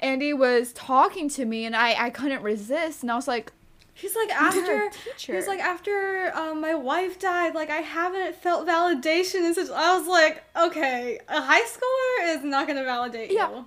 [0.00, 3.02] Andie was talking to me and I, I couldn't resist.
[3.02, 3.52] And I was like,
[3.96, 5.34] He's like after teacher.
[5.36, 9.70] he's like after um, my wife died, like I haven't felt validation and such.
[9.70, 13.50] I was like, okay, a high schooler is not gonna validate Yeah.
[13.50, 13.66] you.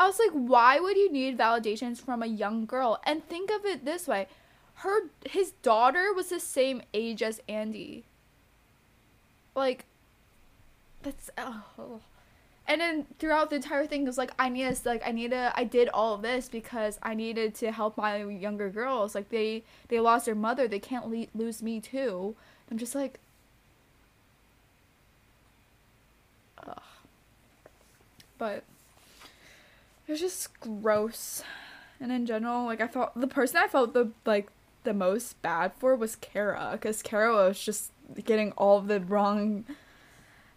[0.00, 2.98] I was like, why would you need validations from a young girl?
[3.04, 4.26] And think of it this way.
[4.76, 8.04] Her his daughter was the same age as Andie.
[9.54, 9.84] Like
[11.06, 12.00] that's oh.
[12.68, 15.30] And then throughout the entire thing it was like I need to like I need
[15.30, 19.14] to I did all of this because I needed to help my younger girls.
[19.14, 22.34] Like they they lost their mother, they can't le- lose me too.
[22.70, 23.20] I'm just like
[26.66, 26.82] Ugh.
[28.38, 28.64] But
[30.06, 31.42] it was just gross.
[32.00, 34.50] And in general, like I felt the person I felt the like
[34.82, 37.92] the most bad for was Cara, because Cara was just
[38.24, 39.64] getting all the wrong,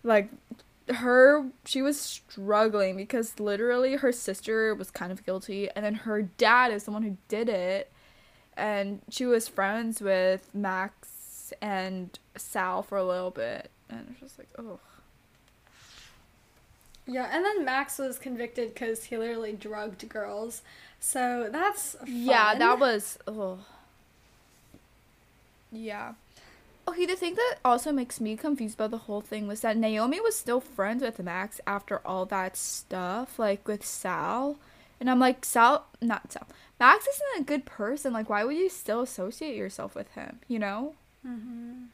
[0.03, 0.29] like
[0.89, 6.23] her she was struggling because literally her sister was kind of guilty, and then her
[6.23, 7.91] dad is the one who did it,
[8.57, 14.19] and she was friends with Max and Sal for a little bit, and it was
[14.19, 14.79] just like oh
[17.05, 20.61] Yeah, and then Max was convicted because he literally drugged girls.
[20.99, 23.17] So that's Yeah, that was.
[23.27, 23.59] Oh.
[25.71, 26.13] Yeah.
[26.89, 30.19] Okay, the thing that also makes me confused about the whole thing was that Naomi
[30.19, 34.57] was still friends with Max after all that stuff, like with Sal.
[34.99, 36.47] And I'm like, Sal, not Sal.
[36.79, 38.11] Max isn't a good person.
[38.11, 40.39] Like, why would you still associate yourself with him?
[40.47, 40.95] You know?
[41.25, 41.89] Mhm.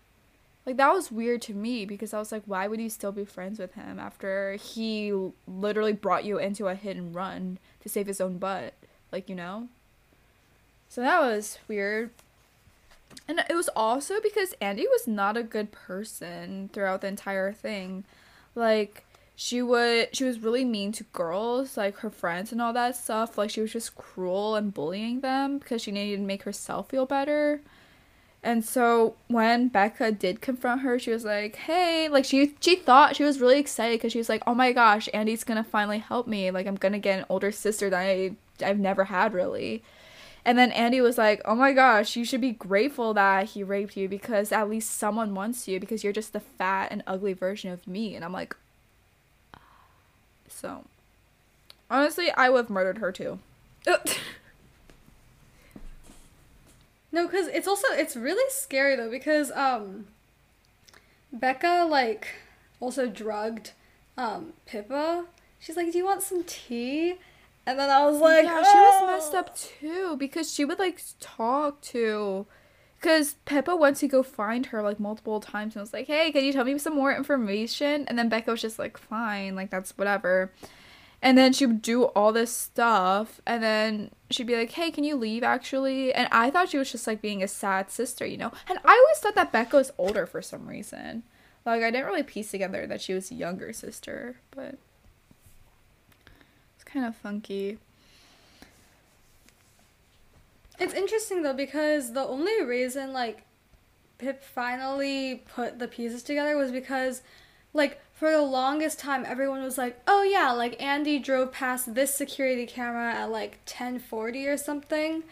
[0.65, 3.25] Like, that was weird to me because I was like, why would you still be
[3.25, 5.11] friends with him after he
[5.45, 8.73] literally brought you into a hit and run to save his own butt?
[9.11, 9.67] Like, you know?
[10.87, 12.11] So that was weird.
[13.27, 18.05] And it was also because Andie was not a good person throughout the entire thing.
[18.53, 22.95] Like she would she was really mean to girls, like her friends and all that
[22.95, 23.37] stuff.
[23.37, 27.05] Like she was just cruel and bullying them because she needed to make herself feel
[27.05, 27.61] better.
[28.43, 33.15] And so when Becca did confront her, she was like, "Hey," like she she thought
[33.15, 36.27] she was really excited because she was like, "Oh my gosh, Andie's gonna finally help
[36.27, 36.51] me.
[36.51, 38.31] Like I'm gonna get an older sister that I
[38.63, 39.83] I've never had really."
[40.45, 43.97] And then Andie was like, "Oh my gosh, you should be grateful that he raped
[43.97, 47.71] you because at least someone wants you because you're just the fat and ugly version
[47.71, 48.55] of me." And I'm like,
[50.47, 50.85] so
[51.89, 53.39] honestly, I would have murdered her too.
[57.11, 60.07] No, because it's also it's really scary though because um
[61.31, 62.27] Becca like
[62.81, 63.71] also drugged
[64.17, 65.23] um Pippa.
[65.57, 67.15] She's like, "Do you want some tea?"
[67.65, 70.79] And then I was like, yeah, she was "Oh." messed up too because she would
[70.79, 72.45] like talk to.
[72.99, 76.43] Because Pippa went to go find her like multiple times and was like, hey, can
[76.43, 78.05] you tell me some more information?
[78.07, 80.51] And then Becca was just like, fine, like that's whatever.
[81.21, 85.03] And then she would do all this stuff and then she'd be like, hey, can
[85.03, 86.13] you leave actually?
[86.13, 88.51] And I thought she was just like being a sad sister, you know?
[88.69, 91.23] And I always thought that Becca was older for some reason.
[91.65, 94.77] Like, I didn't really piece together that she was a younger sister, but
[96.95, 97.77] kind of funky.
[100.79, 103.43] It's interesting though because the only reason like
[104.17, 107.21] Pip finally put the pieces together was because
[107.73, 112.15] like for the longest time everyone was like, "Oh yeah, like Andie drove past this
[112.15, 115.23] security camera at like 10:40 or something."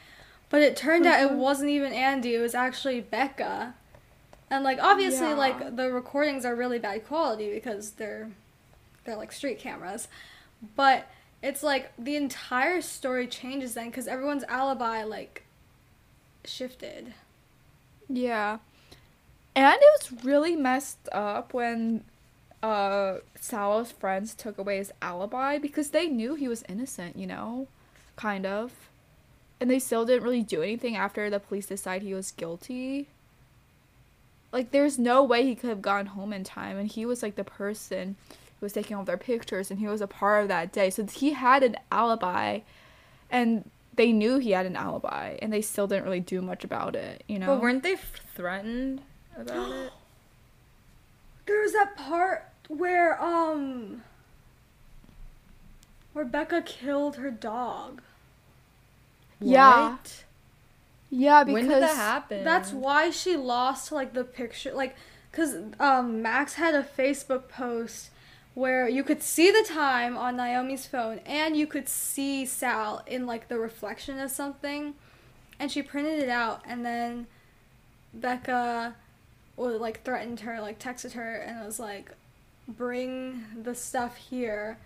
[0.50, 1.40] But it turned out it mm-hmm.
[1.40, 3.74] wasn't even Andie, it was actually Becca.
[4.50, 5.36] And like obviously Yeah.
[5.36, 8.32] like the recordings are really bad quality because they're
[9.06, 10.10] they're like street cameras.
[10.76, 11.08] But
[11.44, 15.44] it's like the entire story changes then because everyone's alibi like
[16.46, 17.14] shifted.
[18.08, 18.60] Yeah.
[19.54, 22.06] And it was really messed up when
[22.64, 27.68] uh Sal's friends took away his alibi because they knew he was innocent, you know?
[28.16, 28.72] Kind of.
[29.60, 33.10] And they still didn't really do anything after the police decided he was guilty.
[34.54, 37.36] Like there's no way he could have gone home in time and he was like
[37.36, 38.16] the person
[38.64, 40.90] who was taking all their pictures and he was a part of that day.
[40.90, 42.60] So he had an alibi
[43.30, 46.96] and they knew he had an alibi and they still didn't really do much about
[46.96, 47.48] it, you know?
[47.48, 49.02] But weren't they threatened
[49.38, 49.92] about it?
[51.46, 54.02] There was that part where um
[56.14, 58.02] where Becca killed her dog.
[59.42, 59.90] Yeah.
[59.90, 60.24] What?
[61.10, 62.46] Yeah, because when did that happen?
[62.46, 64.96] That's why she lost like the picture like
[65.34, 68.10] cuz um Max had a Facebook post
[68.54, 73.26] where you could see the time on Naomi's phone and you could see Sal in
[73.26, 74.94] like the reflection of something
[75.60, 77.28] and she printed it out and then
[78.14, 78.96] Becca
[79.58, 82.12] would like threatened her like texted her and was like
[82.68, 84.78] bring the stuff here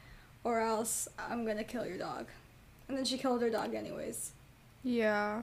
[0.43, 2.27] or else I'm to kill your dog.
[2.87, 4.31] And then she killed her dog anyways.
[4.83, 5.41] Yeah.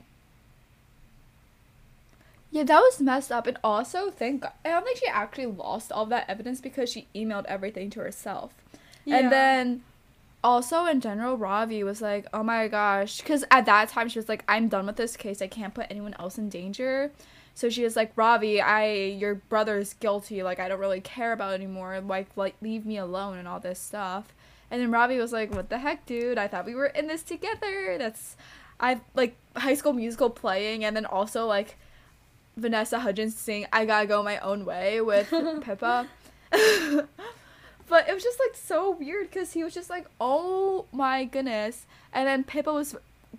[2.54, 3.48] Yeah, that was messed up.
[3.48, 7.08] And also, thank God, I don't think she actually lost all that evidence because she
[7.12, 8.52] emailed everything to herself.
[9.04, 9.16] Yeah.
[9.16, 9.82] And then,
[10.44, 13.18] also in general, Ravi was like, oh my gosh.
[13.18, 15.42] Because at that time, she was like, I'm done with this case.
[15.42, 17.10] I can't put anyone else in danger.
[17.56, 20.44] So she was like, Ravi, I, your brother is guilty.
[20.44, 22.00] Like, I don't really care about it anymore.
[22.06, 24.32] Like, like, leave me alone and all this stuff.
[24.70, 26.38] And then Ravi was like, what the heck, dude?
[26.38, 27.96] I thought we were in this together.
[27.98, 28.36] That's,
[28.78, 31.76] I like High School Musical playing, and then also like
[32.56, 35.30] Vanessa Hudgens sing "I Gotta Go My Own Way" with
[35.62, 36.08] Pippa.
[36.50, 41.86] but it was just like so weird because he was just like, "Oh my goodness,"
[42.12, 42.96] and then Pippa was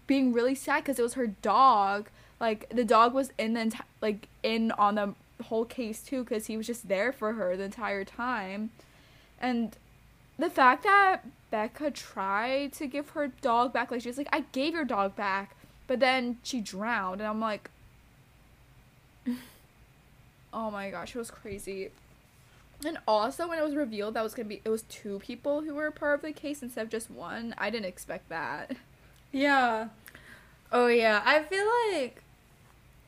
[0.08, 2.10] being really sad because it was her dog.
[2.40, 5.14] Like the dog was in the enti- like in on the
[5.46, 8.72] whole case too because he was just there for her the entire time,
[9.40, 9.76] and
[10.38, 14.42] the fact that Becca tried to give her dog back, like she was like, I
[14.52, 15.56] gave your dog back,
[15.88, 17.70] but then she drowned, and I'm like,
[20.54, 21.92] oh my gosh, it was crazy.
[22.86, 25.74] And also, when it was revealed that was gonna be, it was two people who
[25.74, 27.56] were a part of the case instead of just one.
[27.58, 28.76] I didn't expect that.
[29.32, 29.90] Yeah.
[30.72, 32.22] Oh yeah, I feel like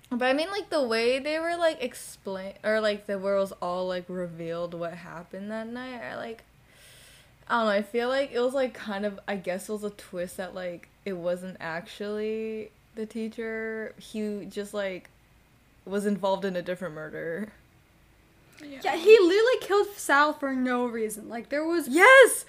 [0.10, 3.88] but I mean like the way they were like explain or like the was all
[3.88, 6.44] like revealed what happened that night, I like
[7.50, 9.84] I don't know, I feel like it was like kind of I guess it was
[9.84, 13.94] a twist that like it wasn't actually the teacher.
[13.98, 15.10] He just like
[15.88, 17.50] was involved in a different murder.
[18.62, 21.30] Yeah, he literally killed Sal for no reason.
[21.30, 22.46] Like there was Yes.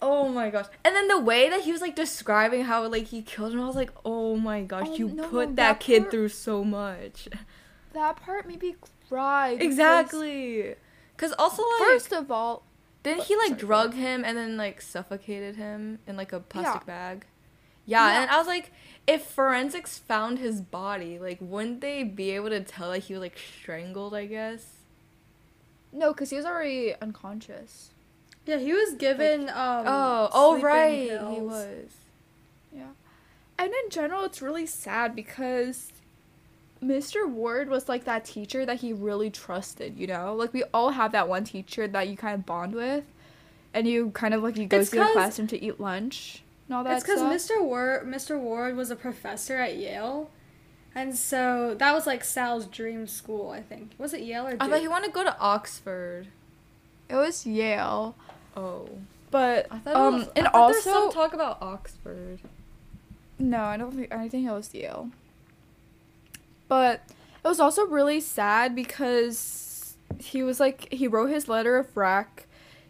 [0.00, 0.66] Oh my gosh.
[0.84, 3.66] And then the way that he was like describing how like he killed him, I
[3.66, 6.62] was like, "Oh my gosh, Oh, you no, put that, that kid part- through so
[6.62, 7.28] much."
[7.94, 8.76] That part made me
[9.08, 9.54] cry.
[9.56, 10.74] because- Exactly.
[11.16, 12.62] Cuz also like First of all,
[13.02, 16.38] didn't oh, he like sorry, drug him and then like suffocated him in like a
[16.38, 16.86] plastic Yeah.
[16.86, 17.26] bag?
[17.86, 18.20] Yeah, Yeah.
[18.22, 18.70] and I was like
[19.08, 23.22] if forensics found his body, like wouldn't they be able to tell that he was
[23.22, 24.74] like strangled, I guess?
[25.92, 27.90] no, because he was already unconscious.
[28.46, 31.10] yeah, he was given um oh, oh sleeping right.
[31.34, 31.90] He was.
[32.72, 32.88] Yeah.
[33.58, 35.90] And in general, it's really sad because
[36.84, 37.28] Mr.
[37.28, 40.34] Ward was like that teacher that he really trusted, you know?
[40.34, 43.04] Like, we all have that one teacher that you kind of bond with,
[43.74, 46.42] and you kind of like, you go It's to the 'cause- classroom to eat lunch
[46.68, 47.20] and all that It's because.
[47.20, 47.62] Mr.
[47.62, 48.38] Ward, Mr.
[48.38, 50.30] Ward was a professor at Yale,
[50.94, 53.50] and so that was like Sal's dream school.
[53.50, 54.56] I think was it Yale or?
[54.60, 56.28] I thought he wanted to go to Oxford.
[57.08, 58.14] It was Yale.
[58.56, 58.88] Oh.
[59.30, 62.40] But I thought um, it was, and I thought also some talk about Oxford.
[63.38, 65.10] No, I don't think I think it was Yale.
[66.66, 67.02] But
[67.44, 72.46] it was also really sad because he was like he wrote his letter of rec.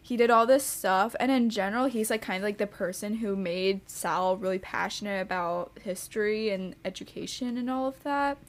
[0.09, 3.17] He did all this stuff and in general he's like kind of like the person
[3.17, 8.39] who made Sal really passionate about history and education and all of that.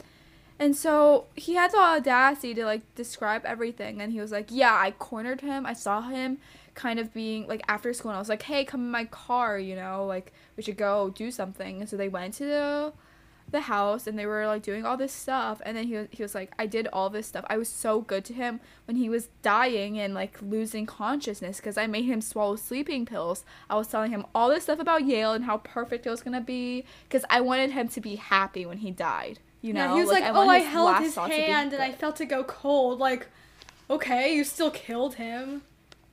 [0.58, 4.74] And so he had the audacity to like describe everything and he was like, "Yeah,
[4.74, 5.66] I cornered him.
[5.66, 6.38] I saw him
[6.74, 9.58] kind of being like after school and I was like, "Hey, come in my car,
[9.58, 12.92] you know, like we should go do something." And so they went to the
[13.50, 16.22] the house and they were like doing all this stuff and then he was, he
[16.22, 17.44] was like I did all this stuff.
[17.48, 21.76] I was so good to him when he was dying and like losing consciousness because
[21.76, 23.44] I made him swallow sleeping pills.
[23.68, 26.34] I was telling him all this stuff about Yale and how perfect it was going
[26.34, 29.40] to be because I wanted him to be happy when he died.
[29.62, 31.72] You know, yeah, he was like, I "Oh, I held his thoughts to be hand
[31.72, 33.28] and I felt it go cold." Like,
[33.90, 35.62] okay, you still killed him.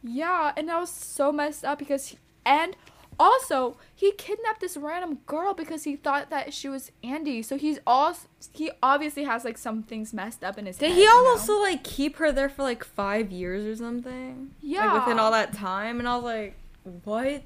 [0.03, 2.75] Yeah, and I was so messed up because, he, and
[3.19, 7.41] also he kidnapped this random girl because he thought that she was Andie.
[7.41, 8.15] So he's all
[8.53, 10.95] he obviously has like some things messed up in his Did head.
[10.95, 11.29] he you know?
[11.31, 14.51] also like keep her there for like five years or something?
[14.61, 14.93] Yeah.
[14.93, 16.55] Like within all that time, and I was like,
[17.03, 17.43] what?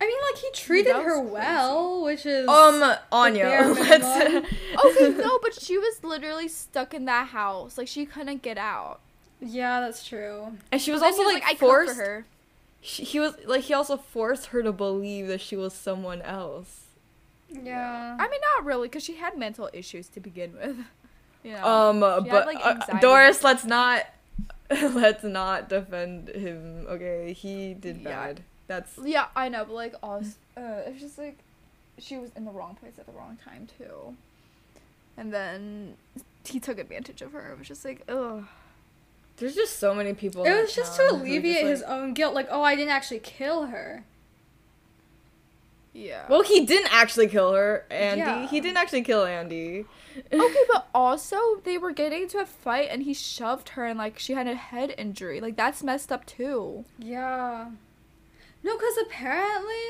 [0.00, 1.32] I mean, like he treated her crazy.
[1.32, 4.04] well, which is Um, Anya, let's.
[4.84, 7.78] okay, no, but she was literally stuck in that house.
[7.78, 9.00] Like she couldn't get out.
[9.40, 10.56] yeah, that's true.
[10.72, 11.94] and she was But also he was like, I cooked forced.
[11.96, 12.26] for her.
[12.86, 16.82] She, he was like he also forced her to believe that she was someone else.
[17.50, 18.16] Yeah.
[18.20, 20.76] I mean, not really, because she had mental issues to begin with.
[21.42, 21.64] You know.
[21.66, 23.00] Um, She had, but like, uh.
[23.00, 24.06] Doris, let's not
[24.70, 26.86] let's not defend him.
[26.88, 28.10] Okay, he did Yeah.
[28.10, 28.42] bad.
[28.66, 31.36] That's Yeah, I know, but like also, uh, it's just like
[31.98, 34.16] she was in the wrong place at the wrong time too,
[35.18, 35.96] and then
[36.46, 37.52] he took advantage of her.
[37.52, 38.44] It was just like, ugh.
[39.36, 40.44] There's just so many people.
[40.44, 42.34] It that was just town to alleviate just, his like- own guilt.
[42.34, 44.04] Like, oh, I didn't actually kill her.
[45.92, 46.24] Yeah.
[46.28, 48.20] Well, he didn't actually kill her, Andie.
[48.20, 48.48] Yeah.
[48.48, 49.86] He didn't actually kill Andie.
[50.32, 54.18] okay, but also they were getting into a fight, and he shoved her, and like
[54.18, 55.40] she had a head injury.
[55.40, 56.84] Like that's messed up too.
[56.98, 57.70] Yeah.
[58.64, 59.82] No, because apparently,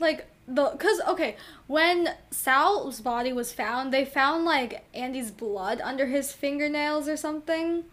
[0.00, 0.70] like, the.
[0.72, 1.36] Because, okay,
[1.68, 7.84] when Sal's body was found, they found, like, Andie's blood under his fingernails or something.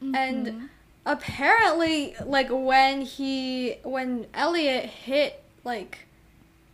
[0.00, 0.68] And
[1.06, 3.76] apparently, like, when he.
[3.82, 6.06] When Elliot hit, like,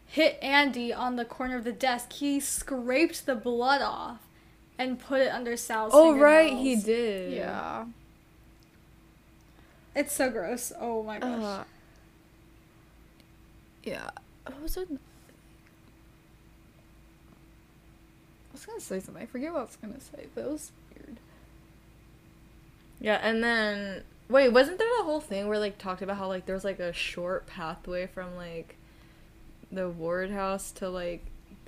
[0.07, 4.19] hit Andie on the corner of the desk, he scraped the blood off
[4.77, 7.35] and put it under Sal's Oh right, he did.
[7.35, 7.85] Yeah.
[9.95, 10.73] It's so gross.
[10.81, 11.43] Oh my gosh.
[11.43, 11.65] Uh,
[13.85, 14.11] yeah.
[14.47, 14.89] What was it?
[14.91, 14.97] I
[18.53, 19.23] was gonna say something.
[19.23, 20.73] I forget what I was gonna say, but it was.
[23.01, 26.47] Yeah, and then wait, wasn't there the whole thing where like talked about how like
[26.47, 28.77] there was like a short pathway from like
[29.73, 31.25] the Ward house to like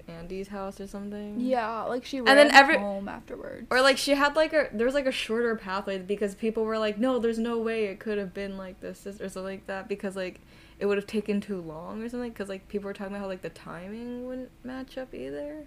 [0.09, 1.41] Andie's house or something?
[1.41, 3.67] Yeah, like she ran And then every- home afterwards.
[3.71, 6.79] Or like she had like a there was like a shorter pathway because people were
[6.79, 9.89] like, no, there's no way it could have been like this or something like that
[9.89, 10.41] because like
[10.79, 13.29] it would have taken too long or something because like people were talking about how
[13.29, 15.65] like the timing wouldn't match up either.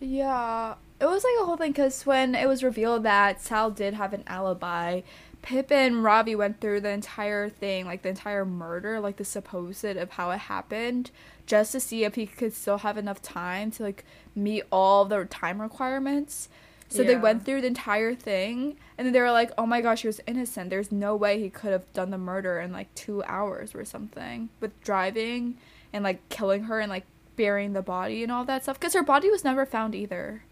[0.00, 3.94] Yeah, it was like a whole thing because when it was revealed that Sal did
[3.94, 5.02] have an alibi,
[5.42, 9.84] Pip and Ravi went through the entire thing, like the entire murder, like the supposed
[9.84, 11.10] of how it happened,
[11.46, 15.24] just to see if he could still have enough time to like meet all the
[15.26, 16.48] time requirements.
[16.88, 20.02] So they went through the entire thing, and then they were like, "Oh my gosh,
[20.02, 20.70] he was innocent.
[20.70, 24.50] There's no way he could have done the murder in like two hours or something
[24.60, 25.56] with driving
[25.92, 27.04] and like killing her and like
[27.36, 30.42] burying the body and all that stuff because her body was never found either.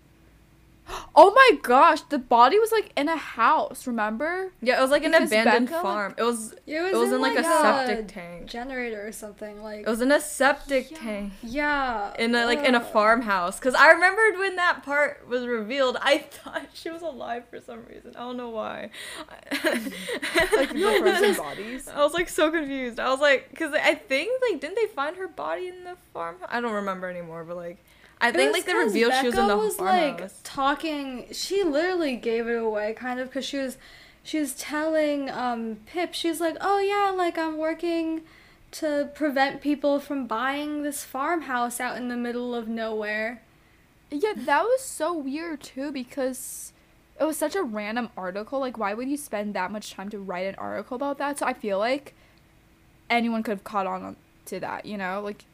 [1.16, 4.52] Oh my gosh, the body was like in a house, remember?
[4.60, 6.14] Yeah, it was like an Because abandoned Becca, like- farm.
[6.18, 8.46] It was It was, it was in like, a septic tank.
[8.46, 9.62] generator or something.
[9.62, 11.32] Like, It was in a septic tank.
[11.42, 12.12] yeah.
[12.18, 15.96] in a like in a farmhouse because I remembered when that part was revealed.
[16.02, 18.12] I thought she was alive for some reason.
[18.16, 18.90] I don't know why.
[19.64, 21.88] Like the frozen bodies.
[21.88, 22.98] I was like so confused.
[22.98, 26.48] I was like, because I think like didn't they find her body in the farmhouse?
[26.52, 27.84] I don't remember anymore, but like
[28.20, 30.20] I It think was like they 'cause revealed she was in the Becca was farmhouse.
[30.20, 31.26] like talking.
[31.32, 33.76] She literally gave it away, kind of, because she was,
[34.22, 36.14] she was telling um Pip.
[36.14, 38.22] She's like, oh yeah, like I'm working
[38.72, 43.42] to prevent people from buying this farmhouse out in the middle of nowhere.
[44.10, 46.72] Yeah, that was so weird too because
[47.20, 48.58] it was such a random article.
[48.60, 51.38] Like, why would you spend that much time to write an article about that?
[51.38, 52.14] So I feel like
[53.10, 55.20] anyone could have caught on to that, you know?
[55.20, 55.44] Like,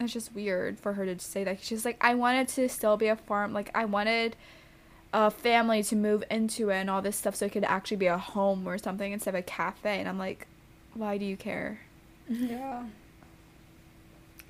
[0.00, 1.62] it's just weird for her to say that.
[1.62, 3.52] She's like, I wanted to still be a farm.
[3.52, 4.36] Like, I wanted
[5.12, 8.06] a family to move into it and all this stuff so it could actually be
[8.06, 9.98] a home or something instead of a cafe.
[9.98, 10.46] And I'm like,
[10.94, 11.80] why do you care?
[12.28, 12.84] Yeah.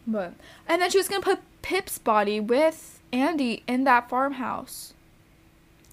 [0.07, 0.35] But
[0.69, 4.95] and then she was gonna put Pip's body with Andie in that farmhouse.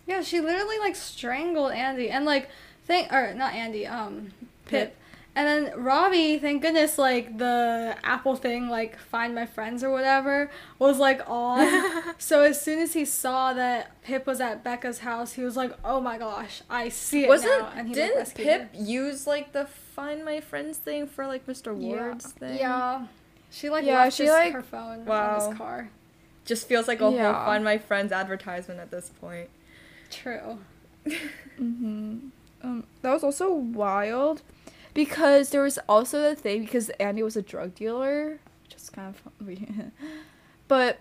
[0.05, 2.49] Yeah, she literally like strangled Andie and like
[2.85, 4.31] thank or not Andy, um
[4.65, 4.95] Pip.
[4.95, 4.97] Pip.
[5.37, 10.49] And then Ravi, thank goodness, like the Apple thing, like find my friends or whatever,
[10.79, 12.15] was like on.
[12.17, 15.73] so as soon as he saw that Pip was at Becca's house, he was like,
[15.85, 18.81] "Oh my gosh, I see it Wasn't now!" And he didn't rescued Pip her.
[18.83, 21.71] use like the find my friends thing for like Mr.
[21.75, 22.57] Ward's thing?
[22.57, 23.05] Yeah,
[23.51, 25.49] she like Yeah, left she, his, like- her phone on Wow.
[25.49, 25.89] his car.
[26.45, 27.31] Just feels like a Yeah.
[27.31, 29.49] whole find my friends advertisement at this point.
[30.09, 30.57] True.
[31.61, 32.17] Mm-hmm.
[32.63, 34.41] Um, that was also wild
[34.97, 39.13] because there was also the thing because Andie was a drug dealer, which is kind
[39.13, 39.91] of fun.
[40.67, 40.97] but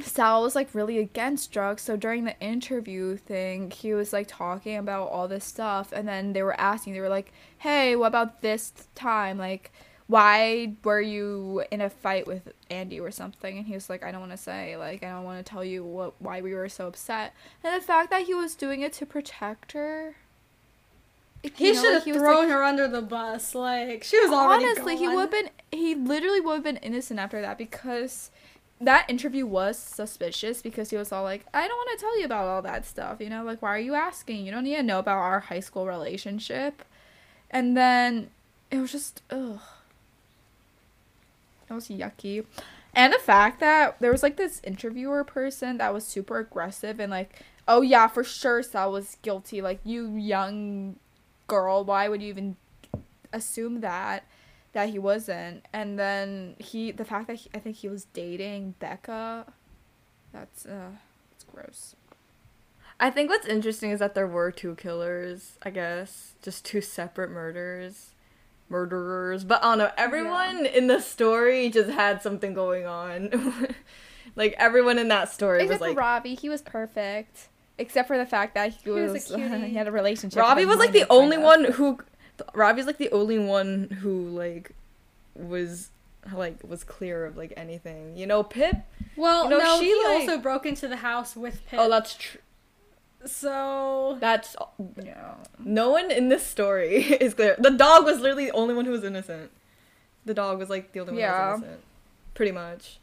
[0.00, 1.82] Sal was like really against drugs.
[1.82, 6.32] So during the interview thing, he was like talking about all this stuff, and then
[6.32, 9.36] they were asking, they were like, "Hey, what about this time?
[9.36, 9.72] Like,
[10.06, 14.10] why were you in a fight with Andie or something?" And he was like, "I
[14.10, 14.78] don't want to say.
[14.78, 17.86] Like, I don't want to tell you what why we were so upset." And the
[17.86, 20.16] fact that he was doing it to protect her.
[21.42, 23.54] He should have thrown like- her under the bus.
[23.54, 25.50] Like she was already Honestly, he would have been.
[25.70, 28.30] He literally would have been innocent after that because
[28.80, 32.24] that interview was suspicious because he was all like, "I don't want to tell you
[32.26, 34.46] about all that stuff." You know, like, why are you asking?
[34.46, 36.84] You don't need to know about our high school relationship.
[37.52, 38.30] And then
[38.70, 39.60] it was just, ugh,
[41.68, 42.46] it was yucky.
[42.94, 47.10] And the fact that there was like this interviewer person that was super aggressive and
[47.10, 49.60] like, oh yeah, for sure Sal was guilty.
[49.62, 50.96] Like, you young
[51.46, 52.56] girl, why would you even
[53.32, 54.24] assume that
[54.72, 55.64] that he wasn't?
[55.72, 59.46] And then he, the fact that he, I think he was dating Becca,
[60.32, 60.92] that's uh,
[61.32, 61.94] it's gross.
[62.98, 66.34] I think what's interesting is that there were two killers, I guess.
[66.40, 68.14] Just two separate murders.
[68.68, 69.44] Murderers.
[69.44, 73.74] But I don't know, everyone in the story just had something going on.
[74.36, 77.48] like everyone in that story Except was like Ravi, he was perfect.
[77.78, 79.68] Except for the fact that he was a was, cutie.
[79.68, 80.38] he had a relationship.
[80.40, 81.98] Ravi was like the only kind one who
[82.54, 84.72] Ravi's like the only one who like
[85.34, 85.88] was
[86.32, 88.16] like was clear of like anything.
[88.16, 88.76] You know, Pip?
[89.16, 91.80] Well, You know, no, she, he like- also broke into the house with Pip.
[91.80, 92.40] Oh, that's true.
[93.24, 94.54] so That's
[95.02, 95.34] Yeah.
[95.58, 97.56] no one in this story is clear.
[97.58, 99.50] The dog was literally the only one who was innocent.
[100.24, 101.44] The dog was like the only one Yeah.
[101.46, 101.80] who was innocent.
[102.34, 102.98] Pretty much.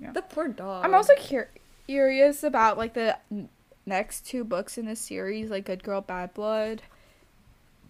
[0.00, 0.12] Yeah.
[0.12, 0.84] The poor dog.
[0.84, 1.48] I'm also cur-
[1.92, 3.18] curious about like the
[3.84, 6.80] next two books in the series, like Good Girl, Bad Blood.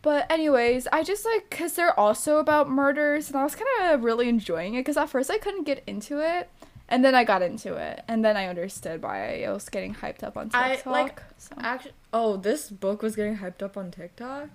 [0.02, 4.02] But anyways, I just like because they're also about murders, and I was kind of
[4.02, 6.50] really enjoying it because at first I couldn't get into it,
[6.88, 10.24] and then I got into it, and then I understood why I was getting hyped
[10.24, 10.92] up on I, TikTok.
[10.92, 11.54] like, so.
[11.60, 11.92] actually.
[12.12, 14.48] Oh, this book was getting hyped up on TikTok.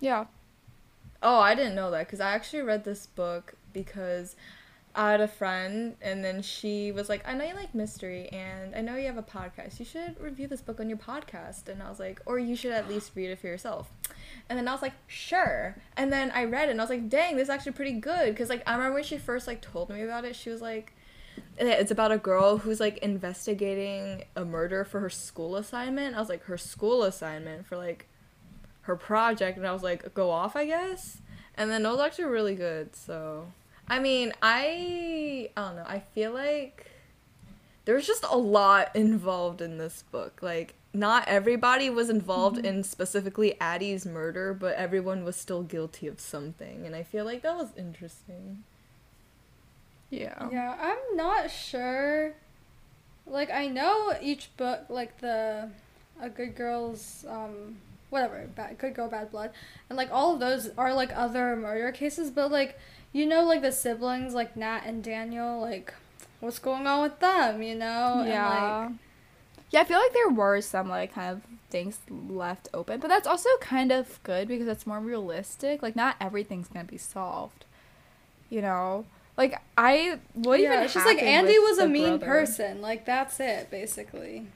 [0.00, 0.24] yeah,
[1.22, 4.36] Oh, I didn't know that because I actually read this book because
[4.96, 8.76] I had a friend and then she was like, I know you like mystery and
[8.76, 9.80] I know you have a podcast.
[9.80, 11.68] You should review this book on your podcast.
[11.68, 13.90] And I was like, or you should at least read it for yourself.
[14.48, 15.76] And then I was like, sure.
[15.96, 18.30] And then I read it and I was like, dang, this is actually pretty good.
[18.30, 20.94] Because like I remember when she first like told me about it, she was like,
[21.58, 26.14] it's about a girl who's like investigating a murder for her school assignment.
[26.14, 28.06] I was like, her school assignment for like
[28.82, 31.18] her project and I was like, go off, I guess.
[31.56, 32.94] And then it was actually really good.
[32.94, 33.48] So,
[33.88, 35.84] I mean, I I don't know.
[35.86, 36.86] I feel like
[37.84, 40.40] there's just a lot involved in this book.
[40.42, 46.20] Like, not everybody was involved in specifically Addie's murder, but everyone was still guilty of
[46.20, 48.64] something, and I feel like that was interesting.
[50.10, 52.34] yeah, yeah, I'm not sure.
[53.26, 55.70] Like I know each book, like the
[56.20, 57.76] a good girl's um
[58.10, 59.50] whatever, bad, good girl, bad blood,
[59.88, 62.78] and like all of those are like other murder cases, but like
[63.14, 65.94] you know like the siblings like Nat and Daniel, like
[66.40, 68.18] what's going on with them, you know?
[68.18, 68.88] And, yeah.
[68.88, 68.92] like,
[69.70, 73.26] yeah, I feel like there were some like kind of things left open, but that's
[73.26, 75.80] also kind of good because it's more realistic.
[75.80, 77.64] Like not everything's gonna be solved,
[78.50, 79.06] you know.
[79.36, 80.84] Like I, what yeah, even?
[80.84, 82.26] it's just like Andie was a mean brother?
[82.26, 82.82] person.
[82.82, 84.48] Like that's it, basically.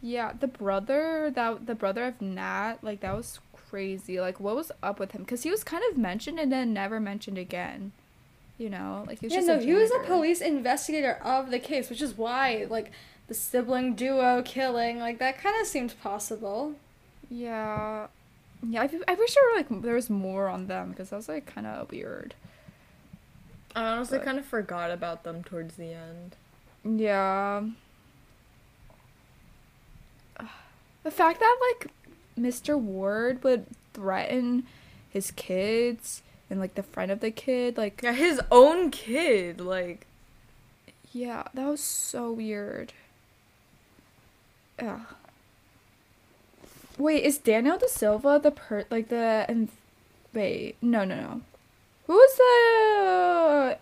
[0.00, 3.40] Yeah, the brother that the brother of Nat, like that was
[3.70, 4.20] crazy.
[4.20, 5.22] Like what was up with him?
[5.22, 7.92] Because he was kind of mentioned and then never mentioned again.
[8.58, 11.50] You know, like he was yeah, just no, a he was a police investigator of
[11.52, 12.90] the case, which is why like
[13.28, 16.74] the sibling duo killing, like that kind of seemed possible.
[17.30, 18.08] Yeah,
[18.68, 18.82] yeah.
[18.82, 21.46] I, I wish there were like there was more on them because that was like
[21.46, 22.34] kind of weird.
[23.76, 26.34] I honestly But- kind of forgot about them towards the end.
[26.84, 27.62] Yeah.
[31.04, 31.90] The fact that like
[32.38, 32.78] Mr.
[32.78, 34.66] Ward would threaten
[35.10, 39.60] his kids and like the friend of the kid like Yeah, his own kid.
[39.60, 40.06] Like,
[41.12, 42.92] yeah that was so weird
[44.80, 45.00] yeah
[46.98, 49.68] wait is daniel da silva the per like the and
[50.34, 51.40] wait no no no
[52.06, 53.78] who was the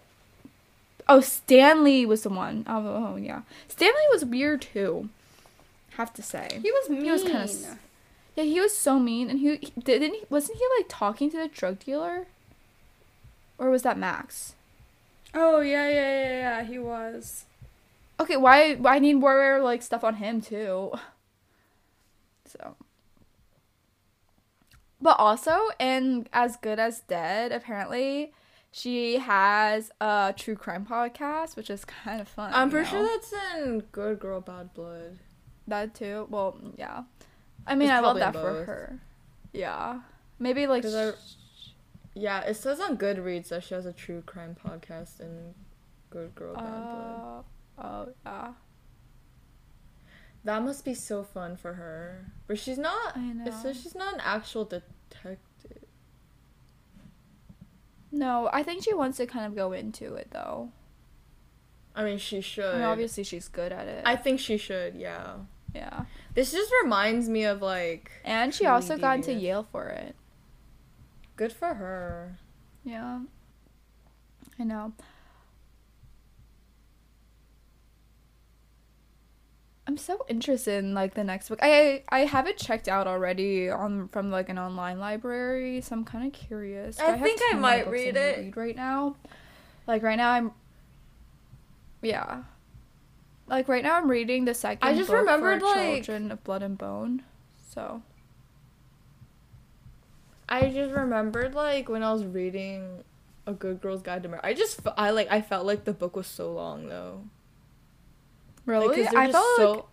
[1.09, 2.65] oh stanley was the one.
[2.69, 5.09] Oh, oh, oh yeah stanley was weird too
[5.97, 7.05] have to say He was mean.
[7.05, 7.79] He was kinda
[8.37, 11.39] yeah he was so mean and he, he didn't he wasn't he like talking to
[11.39, 12.27] the drug dealer
[13.59, 14.55] or was that max
[15.37, 16.63] oh yeah, yeah, yeah, yeah.
[16.65, 17.45] He was.
[18.19, 20.93] Okay, why why I need more like stuff on him too.
[22.49, 22.77] So
[25.03, 28.33] But also in As Good as Dead, apparently
[28.71, 32.53] she has a true crime podcast, which is kind of fun.
[32.55, 35.19] I'm pretty sure that's in Good Girl Bad Blood.
[35.67, 36.29] that too.
[36.31, 37.03] Well, yeah.
[37.67, 39.01] I mean, It's I love that for her.
[39.53, 40.03] Yeah.
[40.39, 40.85] Maybe like.
[42.19, 45.55] Yeah, it says on Goodreads that she has a true crime podcast in
[46.09, 47.45] Good Girl Bad Blood.
[47.79, 48.53] uh, oh, yeah.
[50.45, 52.33] That must be so fun for her.
[52.47, 53.17] But she's not.
[53.19, 53.51] I It know.
[53.51, 55.43] says she's not an actual detective.
[58.11, 60.71] No, I think she wants to kind of go into it though.
[61.95, 62.77] I mean, she should.
[62.77, 64.05] And obviously she's good at it.
[64.07, 64.95] I think she should.
[64.95, 65.35] Yeah.
[65.75, 66.05] yeah.
[66.35, 68.11] This just reminds me of like.
[68.25, 69.35] And she also got into.
[69.35, 70.15] Yale for it.
[71.37, 72.39] Good for her.
[72.85, 73.21] Yeah.
[74.59, 74.93] I know.
[79.89, 81.61] I'm so interested in like the next book.
[81.63, 86.05] I I have it checked out already on from like an online library, so I'm
[86.05, 86.99] kind of curious.
[86.99, 88.39] I have think I might read I it.
[88.39, 89.17] Read right now,
[89.87, 90.53] like right now I'm.
[92.03, 92.43] Yeah.
[93.47, 94.89] Like right now I'm reading the second.
[94.89, 97.23] I just book remembered, for like- Children of Blood and Bone,
[97.73, 98.03] so.
[100.49, 103.03] I just remembered like when I was reading
[103.47, 104.41] A Good Girl's Guide to Murder.
[104.45, 107.23] I just I like I felt like the book was so long though.
[108.67, 109.73] Like, Really, they're I felt so.
[109.73, 109.85] like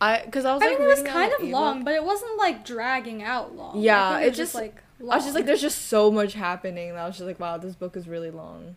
[0.00, 1.84] I because I was I like mean, it was kind of long, ebook.
[1.86, 3.78] but it wasn't like dragging out long.
[3.80, 4.82] Yeah, I think it was just- like.
[5.02, 6.90] I was just like, there's just so much happening.
[6.92, 8.76] That I was just like, wow, this book is really long.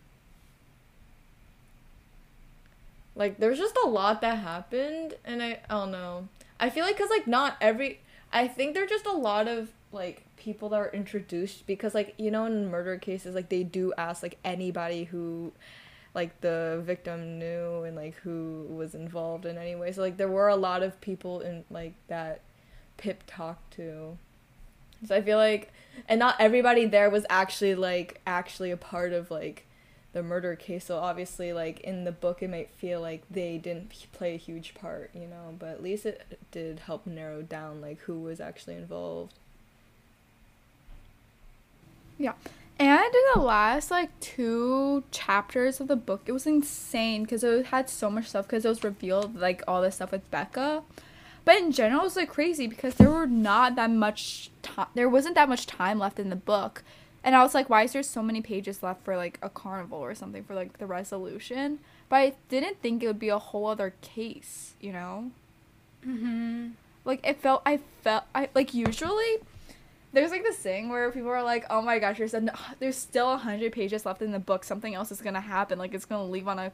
[3.16, 6.30] Like, there's just a lot that happened, and I, I don't know.
[6.61, 7.99] I feel like, cause like not every,
[8.32, 12.32] I think there're just a lot of like people that are introduced because like you
[12.32, 15.52] know in murder cases like they do ask like anybody who
[16.14, 19.91] like the victim knew and like who was involved in any way.
[19.91, 22.41] So like there were a lot of people in like that
[22.98, 24.18] Pip talked to.
[25.06, 25.72] So I feel like
[26.08, 29.66] and not everybody there was actually like actually a part of like
[30.14, 30.86] the murder case.
[30.86, 34.76] So obviously like in the book it might feel like they didn't play a huge
[34.76, 38.76] part, you know, but at least it did help narrow down like who was actually
[38.76, 39.39] involved.
[42.80, 47.68] And in the last like two chapters of the book, it was insane because it
[47.68, 50.84] had so much stuff because it was revealed like all this stuff with Becca.
[51.45, 54.88] But in general, it was like crazy because there were not that much time.
[54.95, 56.84] There wasn't that much time left in the book,
[57.24, 59.99] and I was like, why is there so many pages left for like a carnival
[59.99, 61.80] or something for like the resolution?
[62.09, 65.32] But I didn't think it would be a whole other case, you know.
[66.05, 66.72] Mm-hmm.
[67.05, 69.38] like it felt i felt i like usually
[70.14, 73.28] there's like this thing where people are like oh my gosh there's, an, there's still
[73.28, 74.64] 100 pages left in the book.
[74.64, 75.78] Something else is gonna happen.
[75.78, 76.72] Like it's gonna leave on a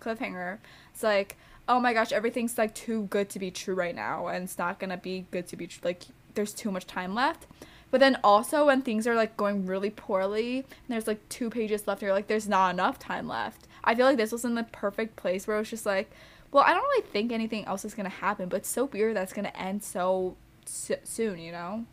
[0.00, 0.58] cliffhanger.
[0.92, 1.36] It's like
[1.68, 4.80] oh my gosh everything's like too good to be true right now and it's not
[4.80, 6.02] gonna be good to be like
[6.34, 7.46] there's too much time left.
[7.90, 11.86] But then also when things are like going really poorly and there's like two pages
[11.86, 13.66] left you're like there's not enough time left.
[13.84, 16.10] I feel like this was in the perfect place where it was just like
[16.52, 19.32] well, I don't really think anything else is gonna happen, but it's so weird that's
[19.32, 21.84] gonna end so s- soon, you know.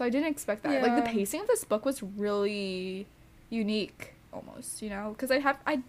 [0.00, 0.82] So I didn't expect that.
[0.82, 3.06] Like the pacing of this book was really
[3.50, 5.82] unique, almost, you know, because I have I,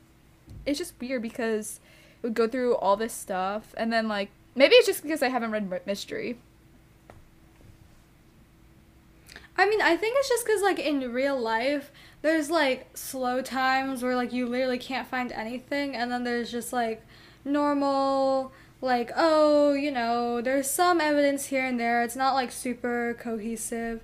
[0.66, 1.80] it's just weird because
[2.22, 5.30] it would go through all this stuff and then like maybe it's just because I
[5.30, 6.38] haven't read mystery.
[9.58, 11.92] I mean, I think it's just because, like, in real life,
[12.22, 16.74] there's, like, slow times where, like, you literally can't find anything, and then there's just,
[16.74, 17.06] like,
[17.46, 22.04] normal, like, oh, you know, there's some evidence here and there.
[22.04, 24.02] It's not, like, super cohesive.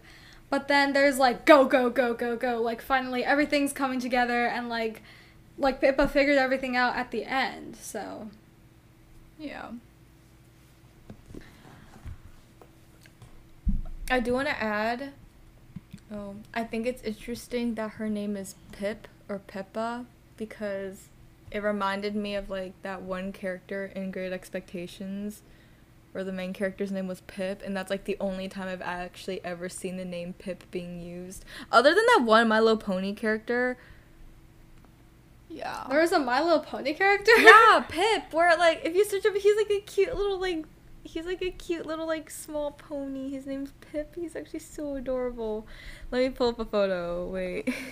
[0.49, 2.61] But then there's, like, go, go, go, go, go.
[2.61, 5.01] Like, finally, everything's coming together, and, like,
[5.57, 8.29] like, Pippa figured everything out at the end, so.
[9.39, 9.71] Yeah.
[14.09, 15.11] I do want to add.
[16.11, 20.05] Oh, I think it's interesting that her name is Pip or Pippa
[20.37, 21.09] because
[21.51, 25.41] it reminded me of like that one character in Great Expectations
[26.13, 29.43] where the main character's name was Pip, and that's like the only time I've actually
[29.45, 31.45] ever seen the name Pip being used.
[31.71, 33.77] Other than that one My Little Pony character,
[35.49, 35.85] Yeah.
[35.89, 37.31] There was a My Little Pony character.
[37.37, 38.33] yeah, Pip.
[38.33, 40.65] Where like if you search up, he's like a cute little like
[41.03, 43.29] he's like a cute little like small pony.
[43.29, 44.15] His name's Pip.
[44.15, 45.67] He's actually so adorable.
[46.11, 47.27] Let me pull up a photo.
[47.27, 47.71] Wait.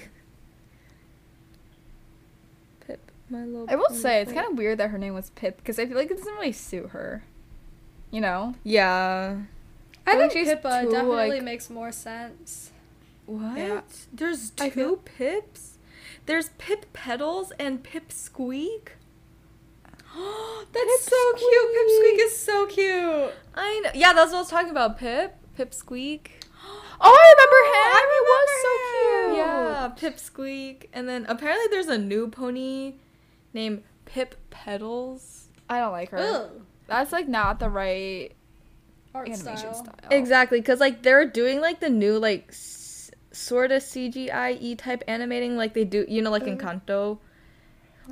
[2.87, 3.65] Pip, my little.
[3.69, 5.85] I will pony say it's kind of weird that her name was Pip because I
[5.85, 7.23] feel like it doesn't really suit her.
[8.11, 8.55] You know?
[8.63, 9.37] Yeah.
[10.07, 12.71] I I think think she's Pippa too, definitely like- makes more sense.
[13.25, 13.57] What?
[13.57, 13.81] Yeah.
[14.13, 15.77] There's two I feel- Pips.
[16.27, 18.93] There's Pip Petals and Pip Squeak.
[20.15, 21.73] That's so cute.
[21.73, 23.33] Pip Squeak is so cute.
[23.55, 23.91] I know.
[23.93, 24.97] Yeah, that's what I was talking about.
[24.97, 25.35] Pip.
[25.55, 26.31] Pip Squeak.
[26.97, 27.91] Oh, I remember him.
[27.91, 28.71] I he was so
[29.27, 29.37] cute.
[29.37, 30.89] Yeah, Pip Squeak.
[30.93, 32.93] And then apparently there's a new pony
[33.55, 35.49] named Pip Petals.
[35.67, 36.17] I don't like her.
[36.19, 36.61] Ugh.
[36.87, 38.33] That's like not the right
[39.15, 39.73] Art animation style.
[39.73, 40.11] style.
[40.11, 45.03] Exactly, because like they're doing like the new like s- sort of CGI E type
[45.07, 46.63] animating like they do, you know, like mm-hmm.
[46.63, 47.17] Encanto.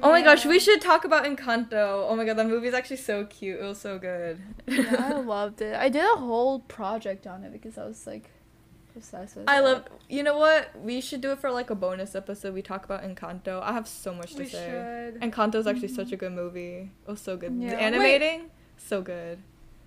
[0.01, 2.07] Oh my gosh, we should talk about Encanto.
[2.09, 3.59] Oh my god, that movie's actually so cute.
[3.59, 4.41] It was so good.
[4.65, 5.75] yeah, I loved it.
[5.75, 8.31] I did a whole project on it because I was like
[8.95, 9.63] obsessed with I it.
[9.63, 9.83] love.
[10.09, 10.77] You know what?
[10.79, 12.53] We should do it for like a bonus episode.
[12.53, 13.61] We talk about Encanto.
[13.61, 15.11] I have so much to We say.
[15.11, 15.21] should.
[15.21, 16.91] Encanto is actually such a good movie.
[17.07, 17.53] It was so good.
[17.57, 17.69] Yeah.
[17.71, 17.81] The Wait.
[17.81, 19.39] animating, so good.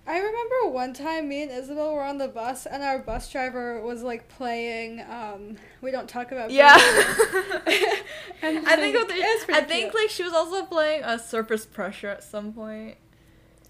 [0.09, 3.81] I remember one time me and Isabel were on the bus and our bus driver
[3.81, 6.77] was like playing um we don't talk about Yeah.
[6.77, 7.75] Glee.
[8.41, 9.95] and I think like, with it was the, I think cute.
[9.95, 12.95] like she was also playing a Surface Pressure at some point.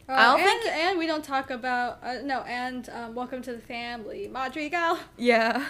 [0.09, 3.41] Uh, I don't and, think- and we don't talk about uh, no and um, welcome
[3.41, 4.97] to the family Madrigal.
[5.17, 5.65] Yeah.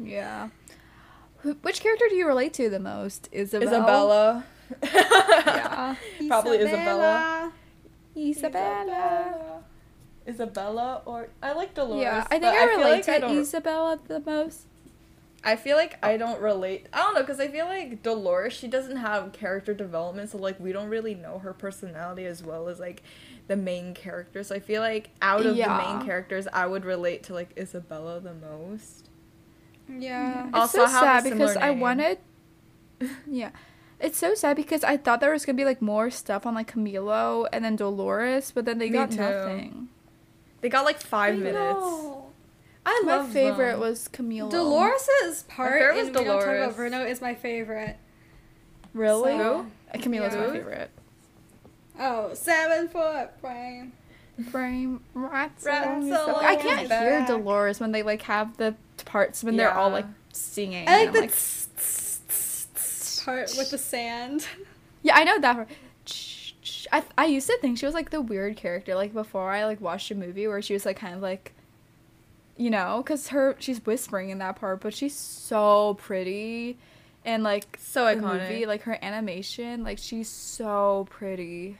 [0.00, 0.48] Yeah.
[1.62, 3.28] Which character do you relate to the most?
[3.32, 3.68] Isabel.
[3.68, 4.44] Isabella.
[4.82, 5.94] Yeah.
[6.28, 7.52] Probably Isabella.
[8.16, 9.62] Isabella.
[10.26, 12.02] Isabella or I like Dolores.
[12.02, 14.66] Yeah, I think but I, feel relate like I to don't- Isabella the most.
[15.48, 16.18] I feel like I oh.
[16.18, 16.88] don't relate.
[16.92, 20.60] I don't know because I feel like Dolores she doesn't have character development, so like
[20.60, 23.02] we don't really know her personality as well as like
[23.46, 24.48] the main characters.
[24.48, 28.20] So I feel like out of the main characters, I would relate to like Isabella
[28.20, 29.08] the most.
[29.88, 30.34] Yeah.
[30.34, 30.48] Mm-hmm.
[30.48, 32.18] It's Also so have sad similar because I wanted.
[33.30, 33.50] Yeah,
[34.00, 36.72] it's so sad because I thought there was gonna be like more stuff on like
[36.72, 39.18] Camilo and then Dolores, but then they Me got too.
[39.18, 39.88] nothing.
[40.60, 41.54] They got like five I minutes.
[41.78, 42.17] know.
[42.90, 43.80] I My love favorite them.
[43.80, 44.50] was Camilo.
[44.50, 47.96] Dolores' part favorite in was We Don't Talk About Bruno is my favorite.
[48.94, 49.36] Really?
[49.36, 50.90] So- Uh, Camilo's my favorite.
[51.98, 53.92] Oh, seven foot frame.
[54.50, 55.64] Frame rats.
[55.64, 57.24] Rats along along I can't the hear.
[57.26, 58.74] Dolores when they like have the
[59.04, 60.88] parts when they're all like singing.
[60.88, 64.46] I like the I'm tss, tss, tss, tss part with the sand.
[65.02, 65.68] Yeah, I know that part.
[66.92, 69.80] I, I used to think she was like the weird character like before I like
[69.80, 71.52] watched a movie where she was like kind of like
[72.58, 76.76] you know cuz her she's whispering in that part but she's so pretty
[77.24, 78.48] and like So iconic.
[78.50, 81.78] movie like her animation like she's so pretty.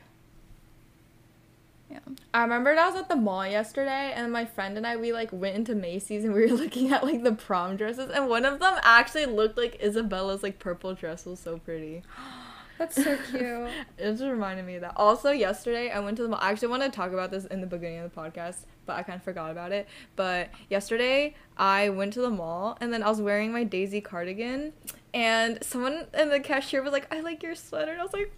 [1.90, 2.00] Yeah.
[2.34, 5.30] I remember I was at the mall yesterday, and my friend and I we like
[5.32, 8.60] went into Macy's and we were looking at like the prom dresses, and one of
[8.60, 12.02] them actually looked like Isabella's like purple dress was so pretty.
[12.78, 13.42] That's so cute.
[13.98, 14.92] It just reminded me of that.
[14.96, 16.38] Also, yesterday I went to the mall.
[16.42, 19.04] I actually want to talk about this in the beginning of the podcast, but I
[19.04, 19.86] kind of forgot about it.
[20.16, 24.72] But yesterday I went to the mall and then I was wearing my Daisy cardigan,
[25.14, 28.32] and someone in the cashier was like, "I like your sweater," and I was like,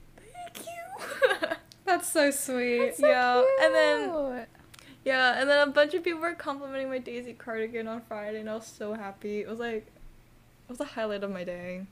[0.54, 1.48] "Thank you."
[1.86, 2.94] That's so sweet.
[2.98, 4.46] yeah, and then
[5.04, 8.50] yeah, and then a bunch of people were complimenting my Daisy cardigan on Friday, and
[8.50, 9.40] I was so happy.
[9.40, 11.86] It was like, it was a highlight of my day.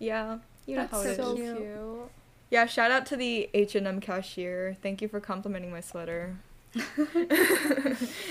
[0.00, 1.16] Yeah, you know That's how it is.
[1.16, 1.56] so so cute.
[1.58, 2.10] cute.
[2.50, 4.76] Yeah, shout out to the H and M cashier.
[4.82, 6.38] Thank you for complimenting my sweater.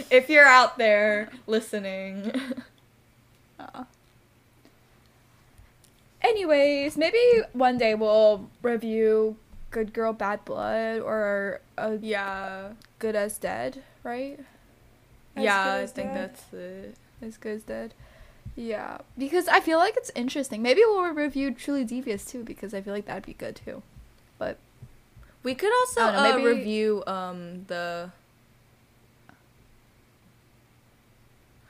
[0.10, 2.32] if you're out there listening,
[3.60, 3.86] Aw.
[6.22, 7.18] Anyways, maybe
[7.54, 9.38] one day we'll review
[9.72, 12.70] Good Girl Bad Blood or a yeah,
[13.00, 14.40] Good as Dead, right?
[15.36, 16.18] As yeah, I think Dead.
[16.18, 16.96] that's it.
[17.22, 17.94] As Good as Dead.
[18.56, 20.62] Yeah, because I feel like it's interesting.
[20.64, 23.84] Maybe we'll review Truly Devious too, because I feel like that'd be good too.
[24.40, 24.58] But
[25.44, 28.12] We could also don't uh, maybe- review um the.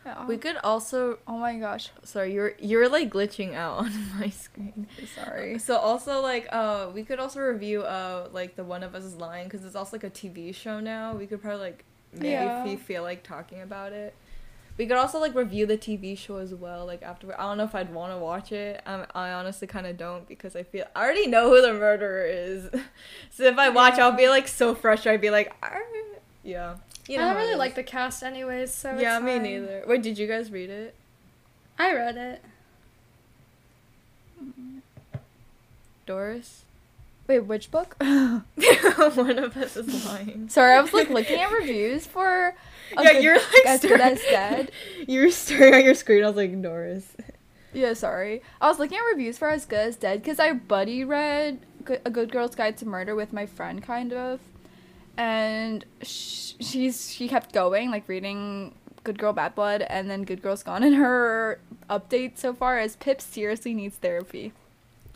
[0.08, 0.26] Yeah.
[0.26, 1.20] We could also.
[1.28, 4.88] oh my gosh, Sorry, you're you're like glitching out on my screen.
[5.16, 5.60] sorry.
[5.60, 9.16] So also like uh we could also review uh like the One of Us is
[9.16, 11.14] Lying because it's also like a TV show now.
[11.16, 11.84] We could probably like
[12.14, 12.62] maybe Yeah.
[12.64, 14.14] if we feel like talking about it.
[14.78, 16.86] We could also like review the TV show as well.
[16.86, 18.82] Like after I don't know if I'd want to watch it.
[18.86, 22.26] Um, I honestly kind of don't because I feel I already know who the murderer
[22.28, 22.70] is.
[23.32, 25.18] so if I watch, I'll be like so frustrated.
[25.18, 25.82] I'd be like, "Arr."
[26.44, 26.76] yeah.
[27.08, 29.44] You I don't really like the cast anyways, so it's Yeah, me fine.
[29.44, 29.84] neither.
[29.88, 30.94] Wait, did you guys read it?
[31.80, 32.42] I read it.
[36.06, 36.64] Doris?
[37.28, 37.96] Wait, which book?
[38.00, 40.48] One of us is lying.
[40.50, 42.56] Sorry, I was like looking at reviews for.
[42.98, 44.72] A yeah, good, you're like as good staring- as dead.
[45.08, 46.24] You were staring at your screen.
[46.24, 47.16] I was like, Doris.
[47.74, 48.42] Yeah, sorry.
[48.62, 51.60] I was looking at reviews for As Good as Dead because I buddy read
[52.06, 54.40] A Good Girl's Guide to Murder with my friend, kind of,
[55.18, 60.42] and sh- she's she kept going like reading Good Girl Bad Blood and then Good
[60.42, 61.60] Girl's Gone, and her
[61.90, 64.54] update so far is Pip seriously needs therapy,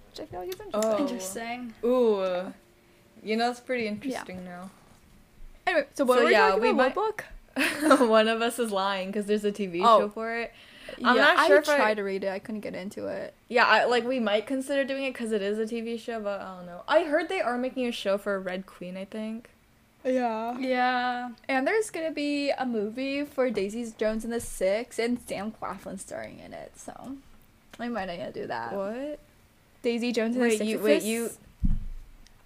[0.10, 0.92] which I feel like is interesting.
[0.92, 0.98] Oh.
[1.00, 1.74] Interesting.
[1.86, 2.54] Ooh.
[3.24, 4.72] You know, it's pretty interesting now.
[5.68, 6.74] Anyway, so what So, we yeah, we?
[6.74, 7.26] Might- book?
[8.00, 10.00] One of us is lying because there's a TV Oh.
[10.00, 10.54] show for it.
[11.04, 12.30] I'm yeah, not sure I if I- tried to read it.
[12.30, 13.34] I couldn't get into it.
[13.50, 16.42] Yeah, I, like we might consider doing it because it is a TV show, but
[16.42, 16.82] I don't know.
[16.88, 18.96] I heard they are making a show for Red Queen.
[18.98, 19.50] I think.
[20.04, 20.58] Yeah.
[20.58, 21.30] Yeah.
[21.48, 25.98] And there's gonna be a movie for Daisy Jones and the Six, and Sam Claflin
[26.00, 26.72] starring in it.
[26.76, 27.18] So,
[27.80, 28.74] I might not gonna do that.
[28.74, 29.20] What?
[29.84, 30.64] Daisy Jones and the Six.
[30.66, 31.30] you wait this- you.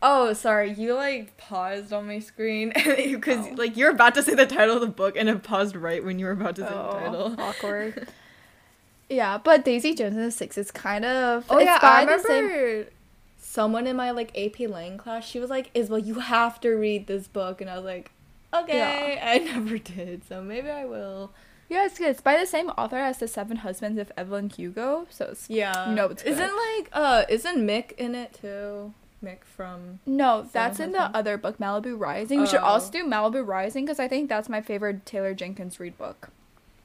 [0.01, 0.72] Oh, sorry.
[0.74, 3.53] You like paused on my screen because Oh.
[3.56, 6.20] like you're about to say the title of the book and it paused right when
[6.20, 7.36] you were about to say the Oh, title.
[7.39, 8.08] awkward.
[9.10, 11.45] yeah, but Daisy Jones and the Six is kind of.
[11.49, 12.89] Oh it's yeah, by I the same- remember.
[13.56, 17.08] Someone in my like AP Lang class, she was like, "Isabel, you have to read
[17.08, 18.12] this book," and I was like,
[18.53, 21.32] "Okay." I never did, so maybe I will.
[21.70, 22.10] Yeah, it's good.
[22.10, 25.08] It's by the same author as the Seven Husbands of Evelyn Hugo.
[25.10, 26.34] So it's Yeah, You know it's good.
[26.34, 28.93] isn't like uh isn't Mick in it too?
[29.24, 32.41] Mick from no, that's in the other book, Malibu Rising.
[32.41, 32.66] We should Oh.
[32.76, 36.30] also do Malibu Rising because I think that's my favorite Taylor Jenkins Reid book.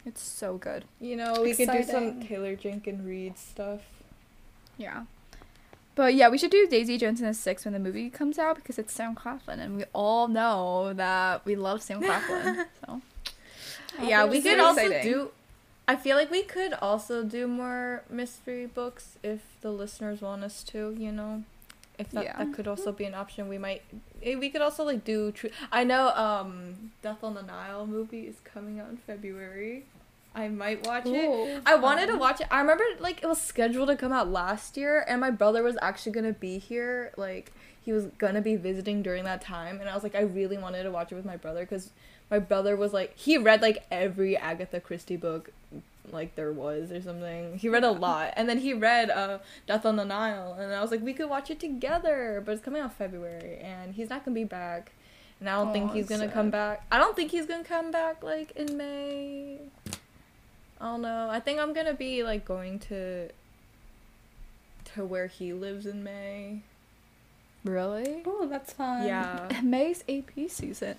[0.07, 0.85] It's so good.
[1.01, 3.81] you know we could do some Taylor Jenkins Reid stuff.
[4.79, 5.03] Yeah.
[5.95, 8.57] But yeah, we should do Daisy Jones and the Six when the movie comes out
[8.57, 12.65] because it's Sam Claflin, and we all know that we love Sam Claflin.
[12.87, 13.03] so
[14.03, 15.13] yeah, we could also exciting.
[15.13, 15.31] do.
[15.89, 20.63] I feel like we could also do more mystery books if the listeners want us
[20.65, 20.95] to.
[20.97, 21.43] You know,
[21.99, 22.37] if that Yeah.
[22.39, 23.49] that could also be an option.
[23.49, 23.83] We might.
[24.23, 25.33] eh, We could also like do.
[25.33, 25.51] True.
[25.73, 26.11] I know.
[26.11, 29.85] Um, Death on the Nile movie is coming out in February.
[30.35, 31.29] I might watch it.
[31.29, 32.47] Ooh, I wanted to watch it.
[32.51, 35.77] I remember like it was scheduled to come out last year, and my brother was
[35.83, 37.13] actually gonna be here.
[37.17, 37.53] Like
[37.85, 40.85] he was gonna be visiting during that time, and I was like, I really wanted
[40.85, 41.91] to watch it with my brother because
[42.31, 45.51] my brother was like he read like every Agatha Christie book
[46.13, 47.59] like there was or something.
[47.59, 50.81] He read a lot, and then he read uh Death on the Nile, and I
[50.81, 54.25] was like, we could watch it together, but it's coming out February, and he's not
[54.25, 54.93] gonna be back.
[55.41, 56.35] And I don't think he's gonna sad.
[56.35, 56.85] come back.
[56.93, 59.59] I don't think he's gonna come back like in May.
[60.81, 61.29] I don't know.
[61.31, 63.29] I think I'm gonna be like going to
[64.95, 66.63] to where he lives in May.
[67.65, 68.23] really?
[68.27, 69.07] Oh, that's fun.
[69.07, 69.49] Yeah.
[69.63, 70.97] May's AP season.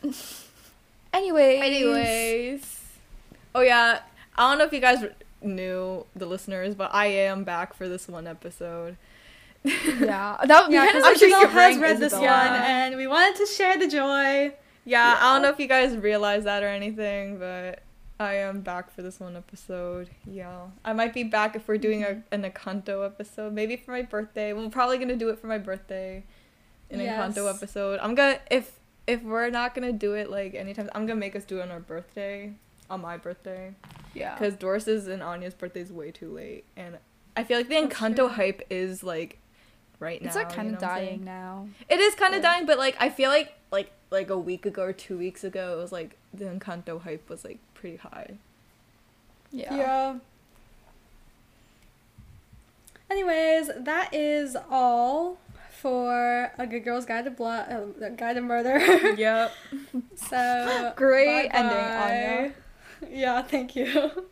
[1.13, 1.57] anyway.
[1.57, 2.81] Anyways.
[3.55, 4.01] Oh yeah.
[4.37, 5.03] I don't know if you guys
[5.41, 8.95] knew the listeners, but I am back for this one episode.
[9.63, 13.07] Yeah, that we Yeah, kind because of Isabel just has read this one, and we
[13.07, 14.53] wanted to share the joy.
[14.85, 17.79] Yeah, I don't know if you guys realize that or anything, but
[18.21, 20.11] I am back for this one episode.
[20.27, 20.67] Yeah.
[20.85, 22.43] I might be back if we're doing a, mm-hmm.
[22.43, 23.51] an Encanto episode.
[23.51, 24.53] Maybe for my birthday.
[24.53, 26.23] We're probably gonna do it for my birthday.
[26.91, 27.99] An Encanto episode.
[27.99, 31.45] I'm gonna if if we're not gonna do it like anytime I'm gonna make us
[31.45, 32.53] do it on our birthday.
[32.91, 33.73] On my birthday.
[34.13, 34.35] Yeah.
[34.35, 36.65] Because Doris's and Anya's birthday is way too late.
[36.77, 36.99] And
[37.35, 38.27] I feel like the That's Encanto true.
[38.27, 39.39] hype is like
[39.99, 40.27] right now.
[40.27, 41.69] It's like kind of what I'm dying now.
[41.89, 42.53] It is kind of Yeah.
[42.53, 45.73] dying, but like I feel like like like a week ago or two weeks ago,
[45.73, 48.35] it was like the Encanto hype was like pretty high.
[49.51, 49.75] Yeah.
[49.75, 50.15] Yeah.
[53.09, 55.37] Anyways, that is all
[55.81, 57.69] for a good girl's guide to blood,
[58.01, 58.77] uh, guide to murder.
[59.17, 59.51] yep.
[60.15, 62.53] so Great ending, bye-bye.
[63.01, 63.09] Anya.
[63.09, 64.27] Yeah, thank you.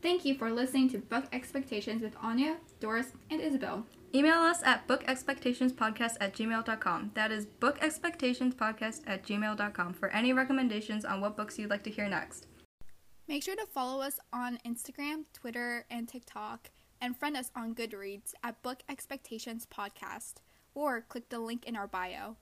[0.00, 3.84] Thank you for listening to Book Expectations with Anya, Doris, and Isabel.
[4.14, 7.10] Email us at bookexpectationspodcast at gmail.com.
[7.14, 12.08] That is bookexpectationspodcast at gmail.com for any recommendations on what books you'd like to hear
[12.08, 12.46] next.
[13.26, 16.70] Make sure to follow us on Instagram, Twitter, and TikTok,
[17.02, 20.36] and friend us on Goodreads at Book Expectations Podcast,
[20.74, 22.36] or click the link in our bio.